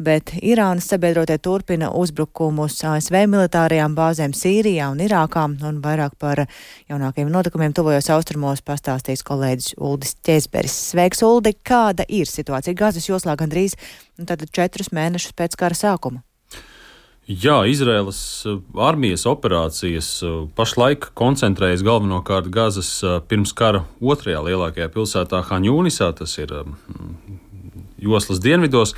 Bet 0.00 0.32
Irānas 0.40 0.88
sabiedrotie 0.88 1.36
turpina 1.42 1.92
uzbrukumu 1.92 2.37
uzbrukumus 2.38 2.78
ASV 2.86 3.26
militārajām 3.26 3.94
bāzēm 3.96 4.32
Sīrijā 4.32 4.92
un 4.92 5.00
Irākā, 5.02 5.44
un 5.66 5.80
vairāk 5.82 6.14
par 6.18 6.46
jaunākajiem 6.88 7.30
notikumiem 7.30 7.72
tuvojos 7.74 8.08
austrumos 8.14 8.62
pastāstīs 8.62 9.24
kolēģis 9.26 9.74
Uldis 9.78 10.14
Ķezberis. 10.22 10.76
Sveiks, 10.92 11.22
Uldi! 11.22 11.56
Kāda 11.66 12.04
ir 12.08 12.30
situācija 12.30 12.76
Gazas 12.78 13.08
joslā 13.08 13.34
gandrīz 13.36 13.74
nu, 14.18 14.26
četrus 14.52 14.92
mēnešus 14.92 15.34
pēc 15.34 15.56
kara 15.58 15.74
sākuma? 15.74 16.22
Jā, 17.26 17.64
Izraēlas 17.66 18.20
uh, 18.46 18.60
armijas 18.78 19.26
operācijas 19.28 20.12
uh, 20.22 20.46
pašlaik 20.54 21.10
koncentrējas 21.18 21.82
galvenokārt 21.84 22.48
Gazas 22.54 22.92
uh, 23.02 23.18
pirms 23.20 23.52
kara 23.52 23.82
otrajā 24.00 24.44
lielākajā 24.46 24.88
pilsētā 24.94 25.42
Haņūnisā, 25.50 26.12
tas 26.22 26.38
ir 26.38 26.54
um, 26.62 26.78
joslas 27.98 28.40
dienvidos. 28.40 28.94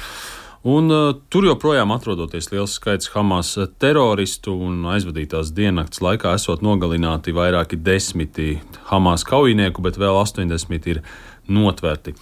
Un, 0.61 0.91
uh, 0.93 1.15
tur 1.33 1.47
joprojām 1.49 1.89
atrodoties 1.95 2.51
liels 2.53 2.75
skaits 2.77 3.09
Hamas 3.15 3.55
teroristu 3.81 4.53
un 4.53 4.83
aizvadītās 4.93 5.55
diennakts 5.57 6.03
laikā 6.05 6.35
esot 6.37 6.61
nogalināti 6.61 7.33
vairāki 7.33 7.79
desmiti 7.81 8.59
Hamas 8.91 9.25
kaujinieku, 9.25 9.81
bet 9.81 9.97
vēl 9.97 10.21
80 10.21 10.91
ir 10.93 11.01
notverti. 11.49 12.13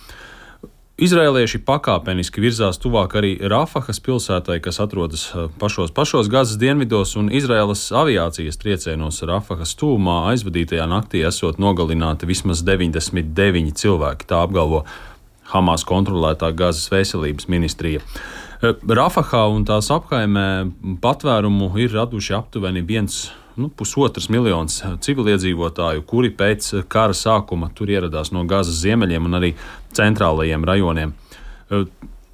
Izrēlieši 0.99 1.61
pakāpeniski 1.67 2.43
virzās 2.43 2.79
tuvāk 2.83 3.19
arī 3.19 3.33
Rafahas 3.51 3.99
pilsētai, 4.07 4.61
kas 4.63 4.79
atrodas 4.87 5.27
uh, 5.35 5.51
pašos, 5.59 5.91
pašos 5.91 6.31
Gazas 6.31 6.63
dienvidos, 6.63 7.17
un 7.19 7.35
Izraēlas 7.35 7.89
aviācijas 7.91 8.63
triecienos 8.63 9.19
Rafahas 9.27 9.75
tūmā 9.83 10.29
aizvadītajā 10.31 10.87
naktī 10.87 11.27
esot 11.27 11.59
nogalināti 11.59 12.31
vismaz 12.31 12.63
99 12.63 13.75
cilvēki. 13.83 14.31
Tā 14.31 14.47
apgalvo 14.47 14.85
Hamas 15.53 15.85
kontrolētā 15.89 16.51
Gazas 16.57 16.91
veselības 16.93 17.49
ministrija. 17.49 18.03
Eh, 18.59 18.75
Rafahā 18.83 19.45
un 19.55 19.65
tās 19.65 19.91
apkaimē 19.95 20.49
patvērumu 21.03 21.71
ir 21.79 21.95
raduši 21.95 22.35
aptuveni 22.39 22.83
viens. 22.83 23.29
Nu, 23.59 23.67
pusotrs 23.75 24.29
miljons 24.31 24.77
civiliedzīvotāju, 25.03 26.05
kuri 26.07 26.31
pēc 26.31 26.85
kara 26.87 27.15
sākuma 27.17 27.73
tur 27.75 27.91
ieradās 27.91 28.31
no 28.31 28.45
Gazas 28.47 28.79
ziemeļiem 28.85 29.25
un 29.27 29.35
arī 29.35 29.55
centrālajiem 29.99 30.67
rajoniem. 30.67 31.15
Eh, 31.71 31.89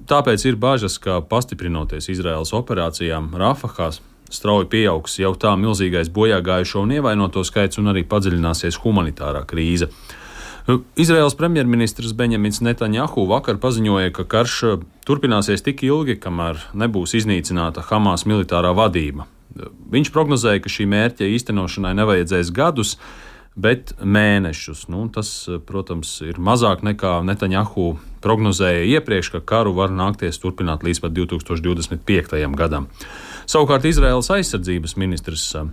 tāpēc 0.05 0.45
ir 0.45 0.59
bažas, 0.59 0.99
ka 1.01 1.21
pastiprinoties 1.21 2.11
Izraēlas 2.13 2.53
operācijām 2.53 3.31
Rafahā, 3.33 3.89
strauji 4.29 4.69
pieaugs 4.69 5.17
jau 5.21 5.33
tā 5.37 5.53
milzīgais 5.59 6.11
bojāgājušo 6.13 6.83
un 6.83 6.93
ievainoto 6.97 7.43
skaits 7.45 7.79
un 7.81 7.93
arī 7.93 8.05
padziļināsies 8.09 8.81
humanitārā 8.83 9.45
krīze. 9.45 9.89
Izraels 10.95 11.35
premjerministrs 11.35 12.13
Benjamins 12.17 12.57
Netanjahu 12.61 13.27
vakar 13.29 13.59
paziņoja, 13.61 14.09
ka 14.17 14.23
karš 14.25 14.55
uh, 14.65 14.79
turpināsies 15.05 15.61
tik 15.61 15.83
ilgi, 15.85 16.17
kamēr 16.17 16.57
nebūs 16.73 17.13
iznīcināta 17.19 17.83
Hamas 17.85 18.25
militārā 18.25 18.71
vadība. 18.73 19.27
Viņš 19.93 20.09
prognozēja, 20.11 20.63
ka 20.63 20.71
šī 20.73 20.87
mērķa 20.89 21.29
īstenošanai 21.35 21.93
nevajadzēs 22.01 22.49
gadus, 22.55 22.95
bet 23.53 23.93
mēnešus. 24.01 24.87
Nu, 24.89 25.05
tas, 25.13 25.35
uh, 25.45 25.61
protams, 25.61 26.17
ir 26.25 26.41
mazāk 26.41 26.81
nekā 26.87 27.19
Netanjahu 27.29 27.91
prognozēja 28.25 28.89
iepriekš, 28.97 29.35
ka 29.35 29.45
karu 29.45 29.77
var 29.77 29.93
nākties 29.93 30.41
turpināt 30.41 30.81
līdz 30.81 31.05
pat 31.05 31.13
2025. 31.13 32.41
gadam. 32.57 32.89
Savukārt 33.45 33.85
Izraels 33.85 34.33
aizsardzības 34.33 34.97
ministrs 34.97 35.51
uh, 35.61 35.69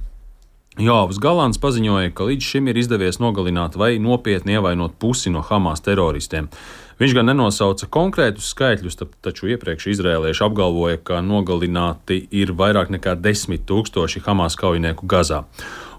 Jāvis 0.80 1.18
Galants 1.20 1.61
paziņoja, 1.61 2.14
ka 2.16 2.24
līdz 2.24 2.46
šim 2.48 2.70
ir 2.72 2.78
izdevies 2.80 3.18
nogalināt 3.20 3.74
vai 3.76 3.98
nopietni 4.00 4.54
ievainot 4.56 4.94
pusi 4.96 5.28
no 5.28 5.42
Hamas 5.44 5.85
teroristiem. 5.85 6.48
Viņš 6.96 7.12
gan 7.18 7.28
nenosauca 7.28 7.90
konkrētus 7.92 8.48
skaitļus, 8.54 8.96
taču 9.20 9.50
iepriekš 9.52 9.90
izrēlieši 9.92 10.46
apgalvoja, 10.48 10.96
ka 11.04 11.20
nogalināti 11.20 12.22
ir 12.32 12.54
vairāk 12.56 12.88
nekā 12.96 13.18
desmit 13.20 13.66
tūkstoši 13.68 14.24
Hamas 14.24 14.56
kaujinieku 14.56 15.04
Gazā. 15.04 15.44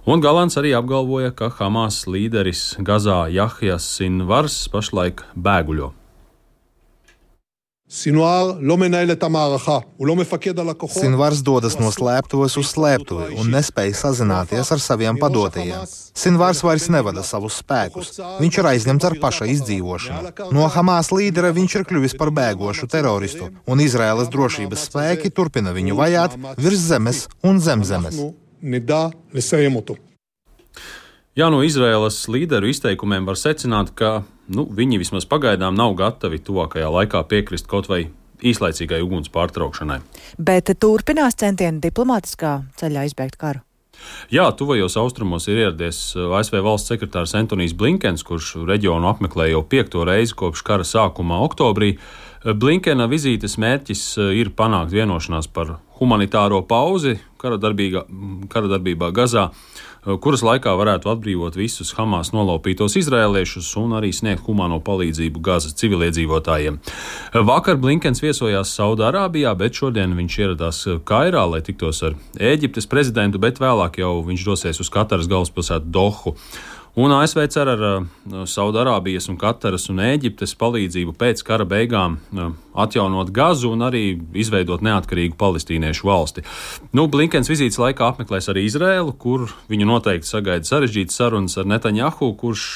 Un 0.09 0.25
Galants 0.25 0.57
arī 0.57 0.73
apgalvoja, 0.73 1.29
ka 1.37 1.53
Hamas 1.59 2.07
līderis 2.09 2.71
Gazā 2.81 3.27
Jahjas 3.29 3.85
Sinvars 3.99 4.63
pašlaik 4.73 5.21
bēguļo. 5.37 5.93
Sinvārs 11.03 11.43
dodas 11.45 11.75
no 11.77 11.91
slēptuves 11.93 12.55
uz 12.57 12.71
slēptuvi 12.71 13.35
un 13.37 13.51
nespēja 13.53 13.93
sazināties 13.99 14.71
ar 14.73 14.81
saviem 14.81 15.19
padotajiem. 15.21 15.83
Sinvārs 16.17 16.63
vairs 16.65 16.87
nevada 16.89 17.21
savus 17.27 17.59
spēkus. 17.61 18.15
Viņš 18.39 18.59
ir 18.61 18.69
aizņemts 18.71 19.09
ar 19.09 19.17
paša 19.21 19.49
izdzīvošanu. 19.53 20.33
No 20.55 20.65
Hamas 20.73 21.11
līdera 21.13 21.53
viņš 21.53 21.77
ir 21.77 21.87
kļuvis 21.91 22.17
par 22.17 22.33
bēgošu 22.33 22.89
teroristu, 22.89 23.51
un 23.67 23.83
Izraēlas 23.83 24.31
drošības 24.33 24.87
spēki 24.89 25.29
turpina 25.29 25.75
viņu 25.75 25.99
vajāt 25.99 26.39
virs 26.57 26.87
zemes 26.87 27.27
un 27.43 27.61
zem 27.61 27.83
zemes. 27.85 28.23
Jā, 31.33 31.49
no 31.49 31.63
Izraēlas 31.65 32.23
līderu 32.29 32.69
izteikumiem 32.69 33.25
var 33.25 33.37
secināt, 33.41 33.91
ka 33.97 34.21
nu, 34.47 34.65
viņi 34.67 34.99
vismaz 35.01 35.27
pagaidām 35.29 35.75
nav 35.77 35.95
gatavi 35.99 36.41
tuvākajā 36.43 36.89
laikā 36.91 37.23
piekrist 37.29 37.69
kaut 37.71 37.89
vai 37.91 38.05
īslaicīgai 38.43 39.01
uguns 39.03 39.31
pārtraukšanai. 39.33 40.01
Bet 40.37 40.73
turpinās 40.79 41.37
centieni 41.39 41.83
diplomātiskā 41.83 42.57
ceļā 42.79 43.07
izbeigt 43.07 43.39
karu. 43.39 43.63
Jā, 44.33 44.47
tuvajos 44.57 44.97
austrumos 44.99 45.45
ir 45.47 45.61
ieradies 45.61 45.99
uh, 46.17 46.33
ASV 46.35 46.57
valsts 46.65 46.91
sekretārs 46.91 47.35
Antonijs 47.37 47.75
Blinkens, 47.77 48.23
kurš 48.25 48.55
reģionu 48.67 49.07
apmeklē 49.07 49.51
jau 49.51 49.61
piekto 49.69 50.03
reizi 50.07 50.35
kopš 50.35 50.63
kara 50.65 50.87
sākuma 50.87 51.39
oktobrī. 51.45 51.93
Uh, 51.95 52.55
Blinkena 52.57 53.07
vizītes 53.11 53.55
mērķis 53.61 54.03
uh, 54.17 54.33
ir 54.35 54.51
panākt 54.57 54.91
vienošanās 54.95 55.47
par 55.53 55.77
humanitāro 56.01 56.63
pauzi 56.67 57.15
kara, 57.39 57.59
darbīga, 57.61 58.03
kara 58.51 58.81
Gazā 59.13 59.51
kuras 60.03 60.43
laikā 60.43 60.73
varētu 60.79 61.11
atbrīvot 61.13 61.55
visus 61.57 61.93
Hamas 61.97 62.33
nolaupītos 62.35 62.97
izrēliešus 62.99 63.69
un 63.79 63.95
arī 63.99 64.11
sniegt 64.15 64.43
humāno 64.47 64.81
palīdzību 64.83 65.43
Gazas 65.43 65.77
civiliedzīvotājiem. 65.79 66.79
Vakar 67.47 67.79
Blinkens 67.79 68.23
viesojās 68.23 68.73
Saudārābijā, 68.77 69.53
bet 69.59 69.79
šodien 69.79 70.15
viņš 70.17 70.37
ieradās 70.43 70.83
Kairā, 71.07 71.45
lai 71.49 71.63
tiktos 71.65 72.03
ar 72.03 72.17
Ēģiptes 72.35 72.89
prezidentu, 72.91 73.39
bet 73.39 73.63
vēlāk 73.63 74.01
jau 74.03 74.17
viņš 74.27 74.45
dosies 74.49 74.83
uz 74.83 74.91
Kataras 74.93 75.31
galvaspilsētu 75.31 75.91
Dohu. 75.93 76.35
Un 76.93 77.09
ASV 77.09 77.47
cer 77.49 77.69
ar 77.71 77.79
uh, 77.81 78.03
Saudārābijas, 78.45 79.25
Kataras 79.41 79.87
un 79.89 79.97
Ēģiptes 80.05 80.51
palīdzību 80.61 81.15
pēc 81.17 81.41
kara 81.47 81.65
beigām 81.65 82.19
uh, 82.19 82.51
atjaunot 82.77 83.31
gazu 83.33 83.71
un 83.73 83.81
arī 83.87 84.03
izveidot 84.37 84.85
neatkarīgu 84.85 85.33
palestīniešu 85.39 86.05
valsti. 86.05 86.43
Nu, 86.93 87.07
Blinkens 87.09 87.49
vizītes 87.49 87.81
laikā 87.81 88.11
apmeklēs 88.11 88.51
arī 88.53 88.67
Izrēlu, 88.69 89.15
kur 89.17 89.47
viņu 89.73 89.89
noteikti 89.89 90.29
sagaida 90.29 90.69
sarežģītas 90.69 91.17
sarunas 91.17 91.57
ar 91.57 91.65
Netaņahu, 91.73 92.29
kurš 92.37 92.67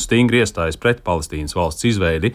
stingri 0.00 0.40
iestājas 0.40 0.80
pret 0.80 1.04
Palestīnas 1.04 1.56
valsts 1.58 1.90
izveidi. 1.92 2.32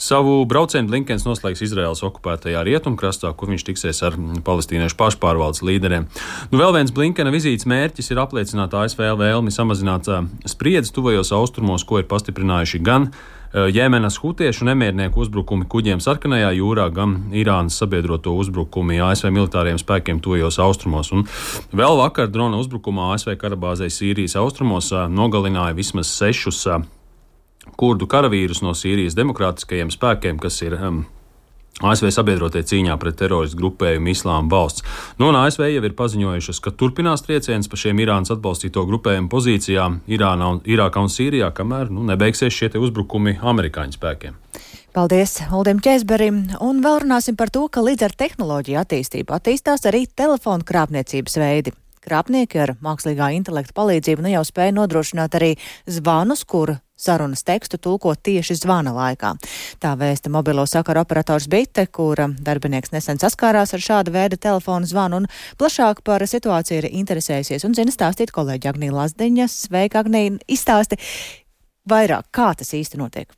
Savu 0.00 0.40
braucienu 0.50 0.90
Blinkens 0.90 1.26
noslēgs 1.26 1.62
Izraels 1.64 2.02
okupētajā 2.06 2.64
rietumkrastā, 2.66 3.30
kur 3.38 3.52
viņš 3.52 3.66
tiksies 3.68 4.02
ar 4.06 4.18
palestīniešu 4.46 4.98
pašpārvaldes 4.98 5.62
līderiem. 5.64 6.08
Nu, 6.50 6.58
vēl 6.58 6.74
viens 6.78 6.92
Blinkena 6.94 7.32
vizītes 7.34 7.68
mērķis 7.70 8.10
ir 8.10 8.20
apliecināt 8.24 8.74
ASV 8.74 9.06
vēlmi 9.20 9.54
samazināt 9.54 10.10
spriedzi 10.50 10.92
tuvajos 10.96 11.30
austrumos, 11.36 11.86
ko 11.86 12.02
ir 12.02 12.10
pastiprinājuši 12.10 12.82
gan 12.84 13.10
Jemenas 13.54 14.16
hutiešu 14.18 14.66
nemiernieku 14.66 15.20
uzbrukumi 15.22 15.68
kuģiem 15.70 16.00
sarkanajā 16.02 16.48
jūrā, 16.56 16.88
gan 16.90 17.30
Irānas 17.30 17.76
sabiedroto 17.78 18.32
uzbrukumi 18.34 18.98
ASV 18.98 19.30
militāriem 19.30 19.78
spēkiem 19.78 20.18
tojos 20.18 20.58
austrumos. 20.58 21.12
Un 21.14 21.22
vēl 21.70 22.00
vakar 22.02 22.32
drona 22.34 22.58
uzbrukumā 22.58 23.12
ASV 23.14 23.36
karabāzē 23.38 23.86
Sīrijas 23.86 24.34
austrumos 24.42 24.90
nogalināja 24.90 25.78
vismaz 25.78 26.10
sešus 26.10 26.66
kurdu 27.80 28.08
karavīrus 28.10 28.62
no 28.64 28.74
Sīrijas 28.76 29.16
demokrātiskajiem 29.18 29.92
spēkiem, 29.94 30.40
kas 30.42 30.60
ir 30.64 30.76
um, 30.78 31.04
ASV 31.82 32.06
sabiedrotie 32.14 32.62
cīņā 32.62 32.94
pret 33.02 33.16
teroristu 33.18 33.58
grupējumu 33.58 34.12
Islāma 34.12 34.46
valsts. 34.52 34.84
Nu, 35.18 35.32
un 35.32 35.38
ASV 35.40 35.66
jau 35.72 35.82
ir 35.82 35.96
paziņojušas, 35.98 36.60
ka 36.62 36.70
turpinās 36.70 37.26
trieciens 37.26 37.66
pa 37.70 37.80
šiem 37.80 37.98
Irānas 38.04 38.30
atbalstīto 38.30 38.84
grupējumu 38.86 39.30
pozīcijām 39.32 39.98
Irānā 40.06 40.52
un, 40.54 40.62
Irākā 40.70 41.02
un 41.02 41.10
Sīrijā, 41.10 41.50
kamēr 41.56 41.90
nu, 41.90 42.06
nebeigsies 42.06 42.54
šie 42.54 42.70
uzbrukumi 42.78 43.40
amerikāņu 43.42 43.98
spēkiem. 43.98 44.38
Paldies 44.94 45.40
Uldim 45.50 45.80
Česberim, 45.82 46.44
un 46.62 46.78
vēl 46.84 47.00
runāsim 47.02 47.34
par 47.34 47.50
to, 47.50 47.66
ka 47.66 47.82
līdz 47.82 48.06
ar 48.06 48.14
tehnoloģiju 48.22 48.78
attīstību 48.78 49.34
attīstās 49.34 49.88
arī 49.90 50.06
telefonu 50.06 50.62
krāpniecības 50.62 51.40
veidi. 51.42 51.74
Krāpnieki 52.04 52.60
ar 52.60 52.74
mākslīgā 52.84 53.30
intelekta 53.38 53.74
palīdzību 53.76 54.24
nu 54.24 54.32
jau 54.34 54.42
spēja 54.44 54.74
nodrošināt 54.76 55.36
arī 55.38 55.54
zvanus, 55.88 56.44
kur 56.44 56.76
sarunas 56.96 57.42
tekstu 57.44 57.78
tulkot 57.78 58.20
tieši 58.24 58.56
zvana 58.60 58.92
laikā. 58.94 59.34
Tā 59.82 59.94
vēsta 59.98 60.30
mobilo 60.32 60.66
sakaru 60.68 61.02
operators 61.02 61.48
Bite, 61.50 61.86
kura 61.86 62.28
darbinieks 62.28 62.94
nesen 62.94 63.20
saskārās 63.22 63.74
ar 63.74 63.84
šādu 63.86 64.14
veidu 64.14 64.38
telefonu 64.40 64.88
zvanu 64.88 65.22
un 65.22 65.30
plašāk 65.60 66.04
par 66.06 66.24
situāciju 66.28 66.82
ir 66.82 66.90
interesējusies 66.92 67.66
un 67.66 67.76
zina 67.76 67.94
stāstīt 67.94 68.34
kolēģi 68.34 68.70
Agnija 68.72 68.98
Lazdiņa. 69.00 69.48
Sveika, 69.50 70.04
Agnija! 70.04 70.38
Izstāsti 70.48 71.00
vairāk, 71.90 72.30
kā 72.34 72.52
tas 72.58 72.76
īsti 72.76 73.00
notiek. 73.00 73.32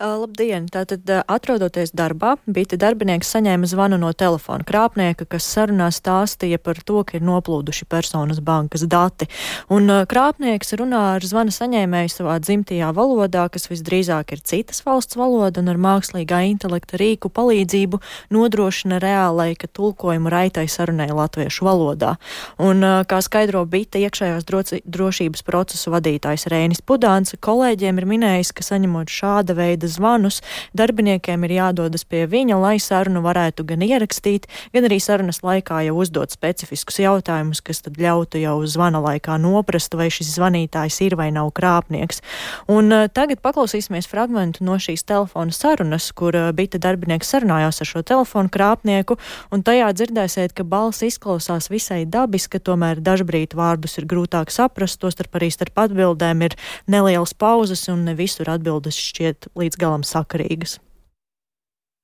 Labdien! 0.00 0.66
Tātad, 0.68 1.08
atrodoties 1.30 1.92
darbā, 1.96 2.34
bija 2.50 2.76
darbinieks 2.80 3.30
saņēma 3.32 3.68
zvanu 3.70 3.96
no 4.00 4.10
telefona 4.12 4.66
krāpnieka, 4.66 5.26
kas 5.30 5.46
sarunā 5.48 5.86
stāstīja 5.94 6.58
par 6.58 6.80
to, 6.84 7.00
ka 7.06 7.16
ir 7.18 7.24
noplūduši 7.24 7.86
personas 7.88 8.40
bankas 8.44 8.84
dati. 8.90 9.28
Un 9.72 9.88
krāpnieks 10.10 10.74
runā 10.80 11.02
ar 11.14 11.24
zvana 11.24 11.54
saņēmēju 11.54 12.12
savā 12.12 12.36
dzimtajā 12.42 12.90
valodā, 12.96 13.46
kas 13.54 13.70
visdrīzāk 13.70 14.34
ir 14.34 14.42
citas 14.44 14.82
valsts 14.84 15.16
valoda, 15.16 15.62
un 15.62 15.72
ar 15.72 15.80
mākslīgā 15.80 16.42
intelekta 16.50 17.00
rīku 17.00 17.30
palīdzību 17.32 18.02
nodrošina 18.34 19.00
reālaika 19.02 19.70
tulkojumu 19.70 20.32
raitai 20.34 20.66
sarunai 20.68 21.08
latviešu 21.14 21.68
valodā. 21.70 22.16
Un, 22.58 22.84
kā 23.08 23.22
skaidro 23.24 23.64
Bita 23.70 24.02
iekšējās 24.02 24.44
drošības 24.84 25.46
procesu 25.46 25.94
vadītājs 25.94 26.48
Rēnis 26.52 26.84
Pudāns, 26.84 27.36
kolēģiem 27.40 28.02
ir 28.02 28.10
minējis, 28.10 28.52
ka 28.52 28.66
saņemot 28.66 29.12
šāda 29.12 29.53
šāda 29.54 29.62
veida 29.64 29.88
zvanus, 29.88 30.42
darbiniekiem 30.74 31.44
ir 31.44 31.52
jādodas 31.58 32.04
pie 32.04 32.26
viņa, 32.26 32.58
lai 32.58 32.78
sarunu 32.78 33.22
varētu 33.22 33.64
gan 33.64 33.82
ierakstīt, 33.82 34.46
gan 34.72 34.84
arī 34.84 35.00
sarunas 35.00 35.42
laikā 35.42 35.86
jau 35.86 35.96
uzdot 35.96 36.30
specifiskus 36.30 36.98
jautājumus, 36.98 37.62
kas 37.62 37.82
tad 37.82 37.96
ļautu 37.96 38.40
jau 38.40 38.66
zvana 38.66 39.00
laikā 39.00 39.38
noprast, 39.38 39.94
vai 39.94 40.10
šis 40.10 40.34
zvanītājs 40.36 41.00
ir 41.06 41.16
vai 41.16 41.30
nav 41.30 41.52
krāpnieks. 41.54 42.22
Un 42.68 42.92
uh, 42.92 43.08
tagad 43.08 43.40
paklausīsimies 43.42 44.08
fragmentu 44.08 44.64
no 44.64 44.76
šīs 44.78 45.04
telefona 45.04 45.52
sarunas, 45.52 46.10
kur 46.12 46.34
uh, 46.34 46.52
bija 46.52 46.78
darbinieks 46.78 47.30
sarunājās 47.30 47.80
ar 47.80 47.86
šo 47.86 48.02
telefonu 48.02 48.50
krāpnieku, 48.50 49.18
un 49.52 49.62
tajā 49.62 49.92
dzirdēsiet, 49.94 50.54
ka 50.54 50.64
balss 50.64 51.04
izklausās 51.04 51.70
visai 51.70 52.04
dabiska, 52.06 52.58
tomēr 52.58 53.00
dažbrīd 53.04 53.54
vārdus 53.54 53.98
ir 53.98 54.08
grūtāk 54.10 54.50
saprast, 54.50 55.00
tostarp 55.00 55.36
arī 55.38 55.50
starp 55.52 55.86
atbildēm 55.86 56.42
ir 56.48 56.58
nelielas 56.90 57.34
pauzes 57.36 57.86
un 57.92 58.04
ne 58.08 58.16
visur 58.18 58.48
atbildes 58.50 58.98
šķiet 58.98 59.43
šķiet 59.44 59.56
līdz 59.56 59.78
galam 59.78 60.02
sakarīgas. 60.02 60.80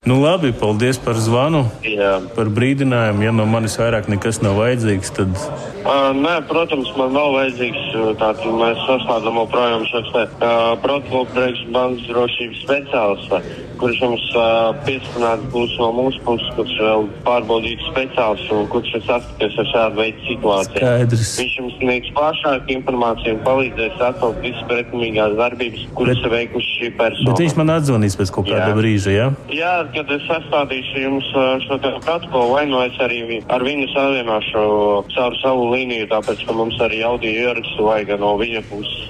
Nu, 0.06 0.16
labi, 0.22 0.52
paldies 0.52 0.98
par 0.98 1.14
zvanu, 1.20 1.68
Jā. 1.84 2.22
par 2.34 2.48
brīdinājumu. 2.48 3.22
Ja 3.22 3.32
no 3.32 3.44
manis 3.44 3.76
vairāk 3.76 4.08
nekas 4.08 4.40
nav 4.40 4.56
vajadzīgs, 4.56 5.12
tad. 5.12 5.28
Uh, 5.80 6.10
nē, 6.12 6.34
protams, 6.50 6.90
man 6.98 7.14
nav 7.16 7.32
vajadzīgs. 7.38 7.84
Tātad 8.20 8.60
mēs 8.60 8.84
sasniedzam 8.84 9.40
joprojām 9.40 9.86
šo 9.88 10.04
uh, 10.04 10.28
protokolu 10.84 11.26
priekš 11.32 11.66
bankas 11.72 12.08
drošības 12.10 12.62
speciālistu 12.66 13.68
kurš 13.80 14.00
jums 14.02 14.24
uh, 14.36 14.76
piesprādzināts 14.84 15.46
būs 15.54 15.72
no 15.80 15.88
mūsu 15.96 16.20
puses, 16.26 16.48
kurš 16.56 16.74
vēl 16.84 17.06
pārbaudīs 17.24 17.82
speciāls 17.88 18.42
un 18.54 18.66
kurš 18.72 18.92
ir 18.98 19.04
saskaties 19.06 19.56
ar 19.62 19.68
šādu 19.70 20.00
veidu 20.00 20.24
situāciju. 20.28 20.80
Skaidrs. 20.80 21.32
Viņš 21.40 21.54
jums 21.60 21.76
sniegs 21.80 22.12
plašāku 22.16 22.74
informāciju 22.76 23.36
un 23.36 23.42
palīdzēs 23.46 24.04
atklāt 24.10 24.40
visas 24.44 24.66
pretimīgās 24.70 25.36
darbības, 25.40 25.86
kuras 25.96 26.20
ir 26.20 26.34
veikuši 26.34 26.76
šī 26.76 26.90
persona. 27.00 27.30
Bet 27.30 27.44
viņš 27.44 27.56
man 27.60 27.74
atzvanīs 27.76 28.18
pēc 28.20 28.34
kaut 28.36 28.50
kāda 28.50 28.68
jā. 28.68 28.76
brīža, 28.80 29.14
jā? 29.16 29.28
Jā, 29.56 29.74
kad 29.96 30.12
es 30.16 30.28
sastādīšu 30.28 31.04
jums 31.06 31.32
šo 31.64 31.80
protokolu, 31.80 32.52
vai 32.58 32.66
nu 32.68 32.82
es 32.84 33.00
arī 33.00 33.40
ar 33.48 33.64
viņu 33.64 33.88
savienošu 33.94 34.66
caur 35.16 35.40
savu 35.40 35.69
līniju, 35.70 36.10
tāpēc, 36.10 36.44
ka 36.46 36.56
mums 36.56 36.78
arī 36.82 37.02
audio 37.06 37.30
ierakstu 37.30 37.86
vajag 37.86 38.16
no 38.20 38.34
viņa 38.40 38.62
puses. 38.70 39.08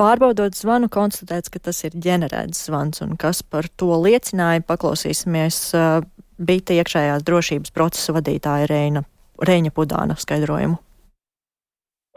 Pārbaudot 0.00 0.56
zvanu, 0.56 0.88
konstatēts, 0.88 1.52
ka 1.52 1.60
tas 1.60 1.82
ir 1.84 1.92
ģenerēts 1.92 2.64
zvans, 2.70 3.02
un 3.04 3.18
kas 3.20 3.42
par 3.44 3.68
to 3.76 3.92
liecināja, 4.00 4.64
paklausīsimies 4.64 5.58
uh, 5.76 6.00
Bita 6.40 6.72
iekšējās 6.72 7.26
drošības 7.28 7.74
procesa 7.76 8.14
vadītāja 8.16 8.70
Reina, 8.70 9.04
Reņa 9.44 9.74
Pudāna 9.76 10.16
skaidrojumu. 10.16 10.78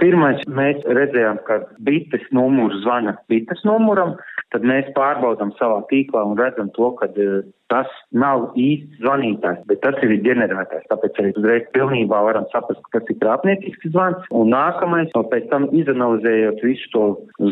Pirmais, 0.04 0.42
mēs 0.52 0.82
redzējām, 0.84 1.38
ka 1.48 1.62
bites 1.88 2.24
numurs 2.36 2.82
zvana 2.84 3.14
bites 3.32 3.62
numuram, 3.64 4.18
tad 4.52 4.66
mēs 4.68 4.90
pārbaudām 4.98 5.54
savā 5.56 5.80
tīklā 5.88 6.26
un 6.28 6.36
redzam 6.36 6.72
to, 6.76 6.90
ka 7.00 7.08
uh, 7.08 7.46
tas 7.72 7.88
nav 8.12 8.50
īsts 8.60 9.00
zvanītājs, 9.00 9.62
bet 9.70 9.80
tas 9.86 9.96
ir 10.04 10.12
ģenerētājs. 10.26 10.90
Tāpēc 10.92 11.22
arī 11.22 11.32
uzreiz 11.40 11.70
pilnībā 11.78 12.20
varam 12.28 12.46
saprast, 12.52 12.84
ka 12.92 13.00
tas 13.00 13.14
ir 13.14 13.20
krāpniecisks 13.22 13.94
zvans. 13.94 14.28
Un 14.36 14.52
nākamais, 14.54 15.10
no 15.16 15.24
pēc 15.32 15.48
tam 15.54 15.70
izanalizējot 15.72 16.62
visu 16.68 16.92
to 16.94 17.06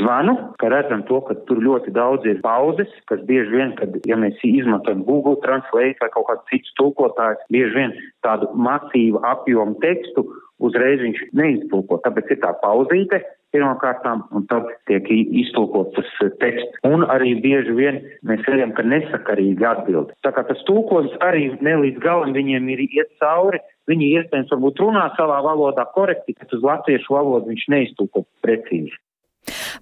zvanu, 0.04 0.36
ka 0.62 0.74
redzam 0.76 1.06
to, 1.08 1.24
ka 1.30 1.40
tur 1.48 1.64
ļoti 1.64 1.96
daudz 1.96 2.28
ir 2.28 2.44
pauzes, 2.44 2.92
kas 3.10 3.24
bieži 3.32 3.56
vien, 3.56 3.74
kad, 3.80 3.96
ja 4.12 4.20
mēs 4.20 4.44
izmantojam 4.46 5.06
Google 5.08 5.40
Translate 5.46 6.04
vai 6.04 6.14
kaut 6.14 6.28
kādu 6.30 6.48
citu 6.52 6.78
tulkotājs, 6.84 7.42
bieži 7.56 7.80
vien 7.80 7.98
tādu 8.28 8.52
masīvu 8.68 9.24
apjomu 9.32 9.80
tekstu 9.82 10.28
uzreiz 10.68 11.02
viņš 11.04 11.22
neiztulko. 11.38 12.00
Tāpēc 12.06 12.36
ir 12.36 12.42
tā 12.44 12.54
pauzīte, 12.64 13.22
pirmkārtām, 13.52 14.24
un 14.36 14.46
tad 14.52 14.70
tiek 14.90 15.08
iztulkots 15.12 15.96
tas 15.98 16.10
eh, 16.24 16.32
teksts. 16.44 16.80
Un 16.88 17.06
arī 17.12 17.34
bieži 17.44 17.76
vien 17.76 18.00
mēs 18.28 18.44
redzam, 18.48 18.74
ka 18.78 18.86
nesakarīgi 18.88 19.68
atbild. 19.68 20.16
Tā 20.26 20.34
kā 20.36 20.46
tas 20.48 20.64
tulkojums 20.70 21.18
arī 21.26 21.50
ne 21.60 21.78
līdz 21.84 22.02
galam 22.04 22.36
viņiem 22.38 22.72
ir 22.76 22.88
iet 22.88 23.14
cauri. 23.22 23.62
Viņi 23.90 24.12
iespējams 24.18 24.52
varbūt 24.54 24.84
runā 24.84 25.08
savā 25.18 25.42
valodā 25.44 25.88
korekti, 25.96 26.38
bet 26.40 26.54
uz 26.56 26.64
latviešu 26.64 27.18
valodu 27.18 27.52
viņš 27.52 27.70
neiztulko 27.74 28.26
precīzi. 28.46 28.94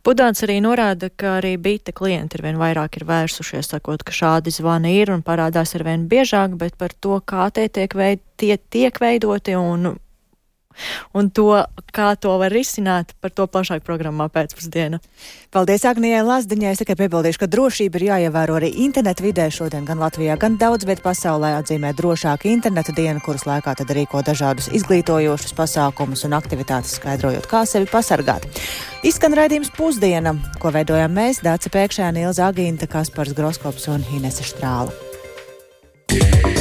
Pudāns 0.07 0.39
arī 0.45 0.61
norāda, 0.63 1.09
ka 1.11 1.35
arī 1.41 1.57
bīta 1.59 1.91
klienti 1.95 2.37
ir 2.39 2.45
vien 2.45 2.59
vairāk 2.61 2.95
ir 2.95 3.03
vērsušies, 3.09 3.67
sakot, 3.73 4.05
ka 4.07 4.15
šādi 4.15 4.53
zvani 4.55 4.93
ir 5.01 5.11
un 5.11 5.23
parādās 5.25 5.75
ar 5.75 5.83
vien 5.83 6.05
biežāk, 6.11 6.55
bet 6.61 6.77
par 6.79 6.95
to, 6.95 7.19
kā 7.19 7.49
tie 7.51 7.67
tiek, 7.67 7.91
veid, 7.91 8.23
tie 8.39 8.55
tiek 8.71 8.95
veidoti 9.03 9.57
un 9.59 9.97
un 11.13 11.29
to, 11.29 11.51
kā 11.95 12.11
to 12.19 12.35
var 12.41 12.53
risināt, 12.53 13.13
par 13.21 13.33
to 13.35 13.47
plašāk 13.49 13.83
programmā 13.87 14.29
pēcpusdienā. 14.33 14.99
Paldies 15.49 15.85
Agnijai 15.89 16.21
Lazdiņai. 16.25 16.73
Es 16.75 16.81
tikai 16.83 16.95
piebildīšu, 16.99 17.41
ka 17.41 17.49
drošība 17.49 17.97
ir 17.97 18.05
jāievēro 18.09 18.59
arī 18.59 18.69
internetu 18.85 19.25
vidē. 19.25 19.47
Šodien 19.53 19.87
gan 19.87 20.01
Latvijā, 20.01 20.37
gan 20.39 20.59
daudz 20.61 20.85
vietā 20.85 21.07
pasaulē 21.07 21.55
atzīmē 21.57 21.95
drošāku 21.97 22.51
internetu 22.51 22.93
dienu, 22.93 23.23
kuras 23.25 23.47
laikā 23.49 23.73
tad 23.79 23.95
rīko 23.97 24.21
dažādus 24.25 24.69
izglītojošus 24.77 25.57
pasākumus 25.57 26.25
un 26.29 26.37
aktivitātes, 26.37 26.99
skaidrojot, 27.01 27.49
kā 27.49 27.65
sevi 27.65 27.89
pasargāt. 27.89 28.45
Izskan 29.01 29.33
raidījums 29.37 29.73
pusdiena, 29.73 30.35
ko 30.61 30.73
veidojam 30.75 31.17
mēs, 31.17 31.41
Dāca 31.45 31.73
Pēkšēna, 31.73 32.27
Ilza 32.27 32.51
Agīnta, 32.51 32.89
Kaspars 32.91 33.33
Groskops 33.33 33.89
un 33.89 34.05
Inese 34.13 34.45
Štrāla. 34.45 34.93
Yeah. 36.11 36.58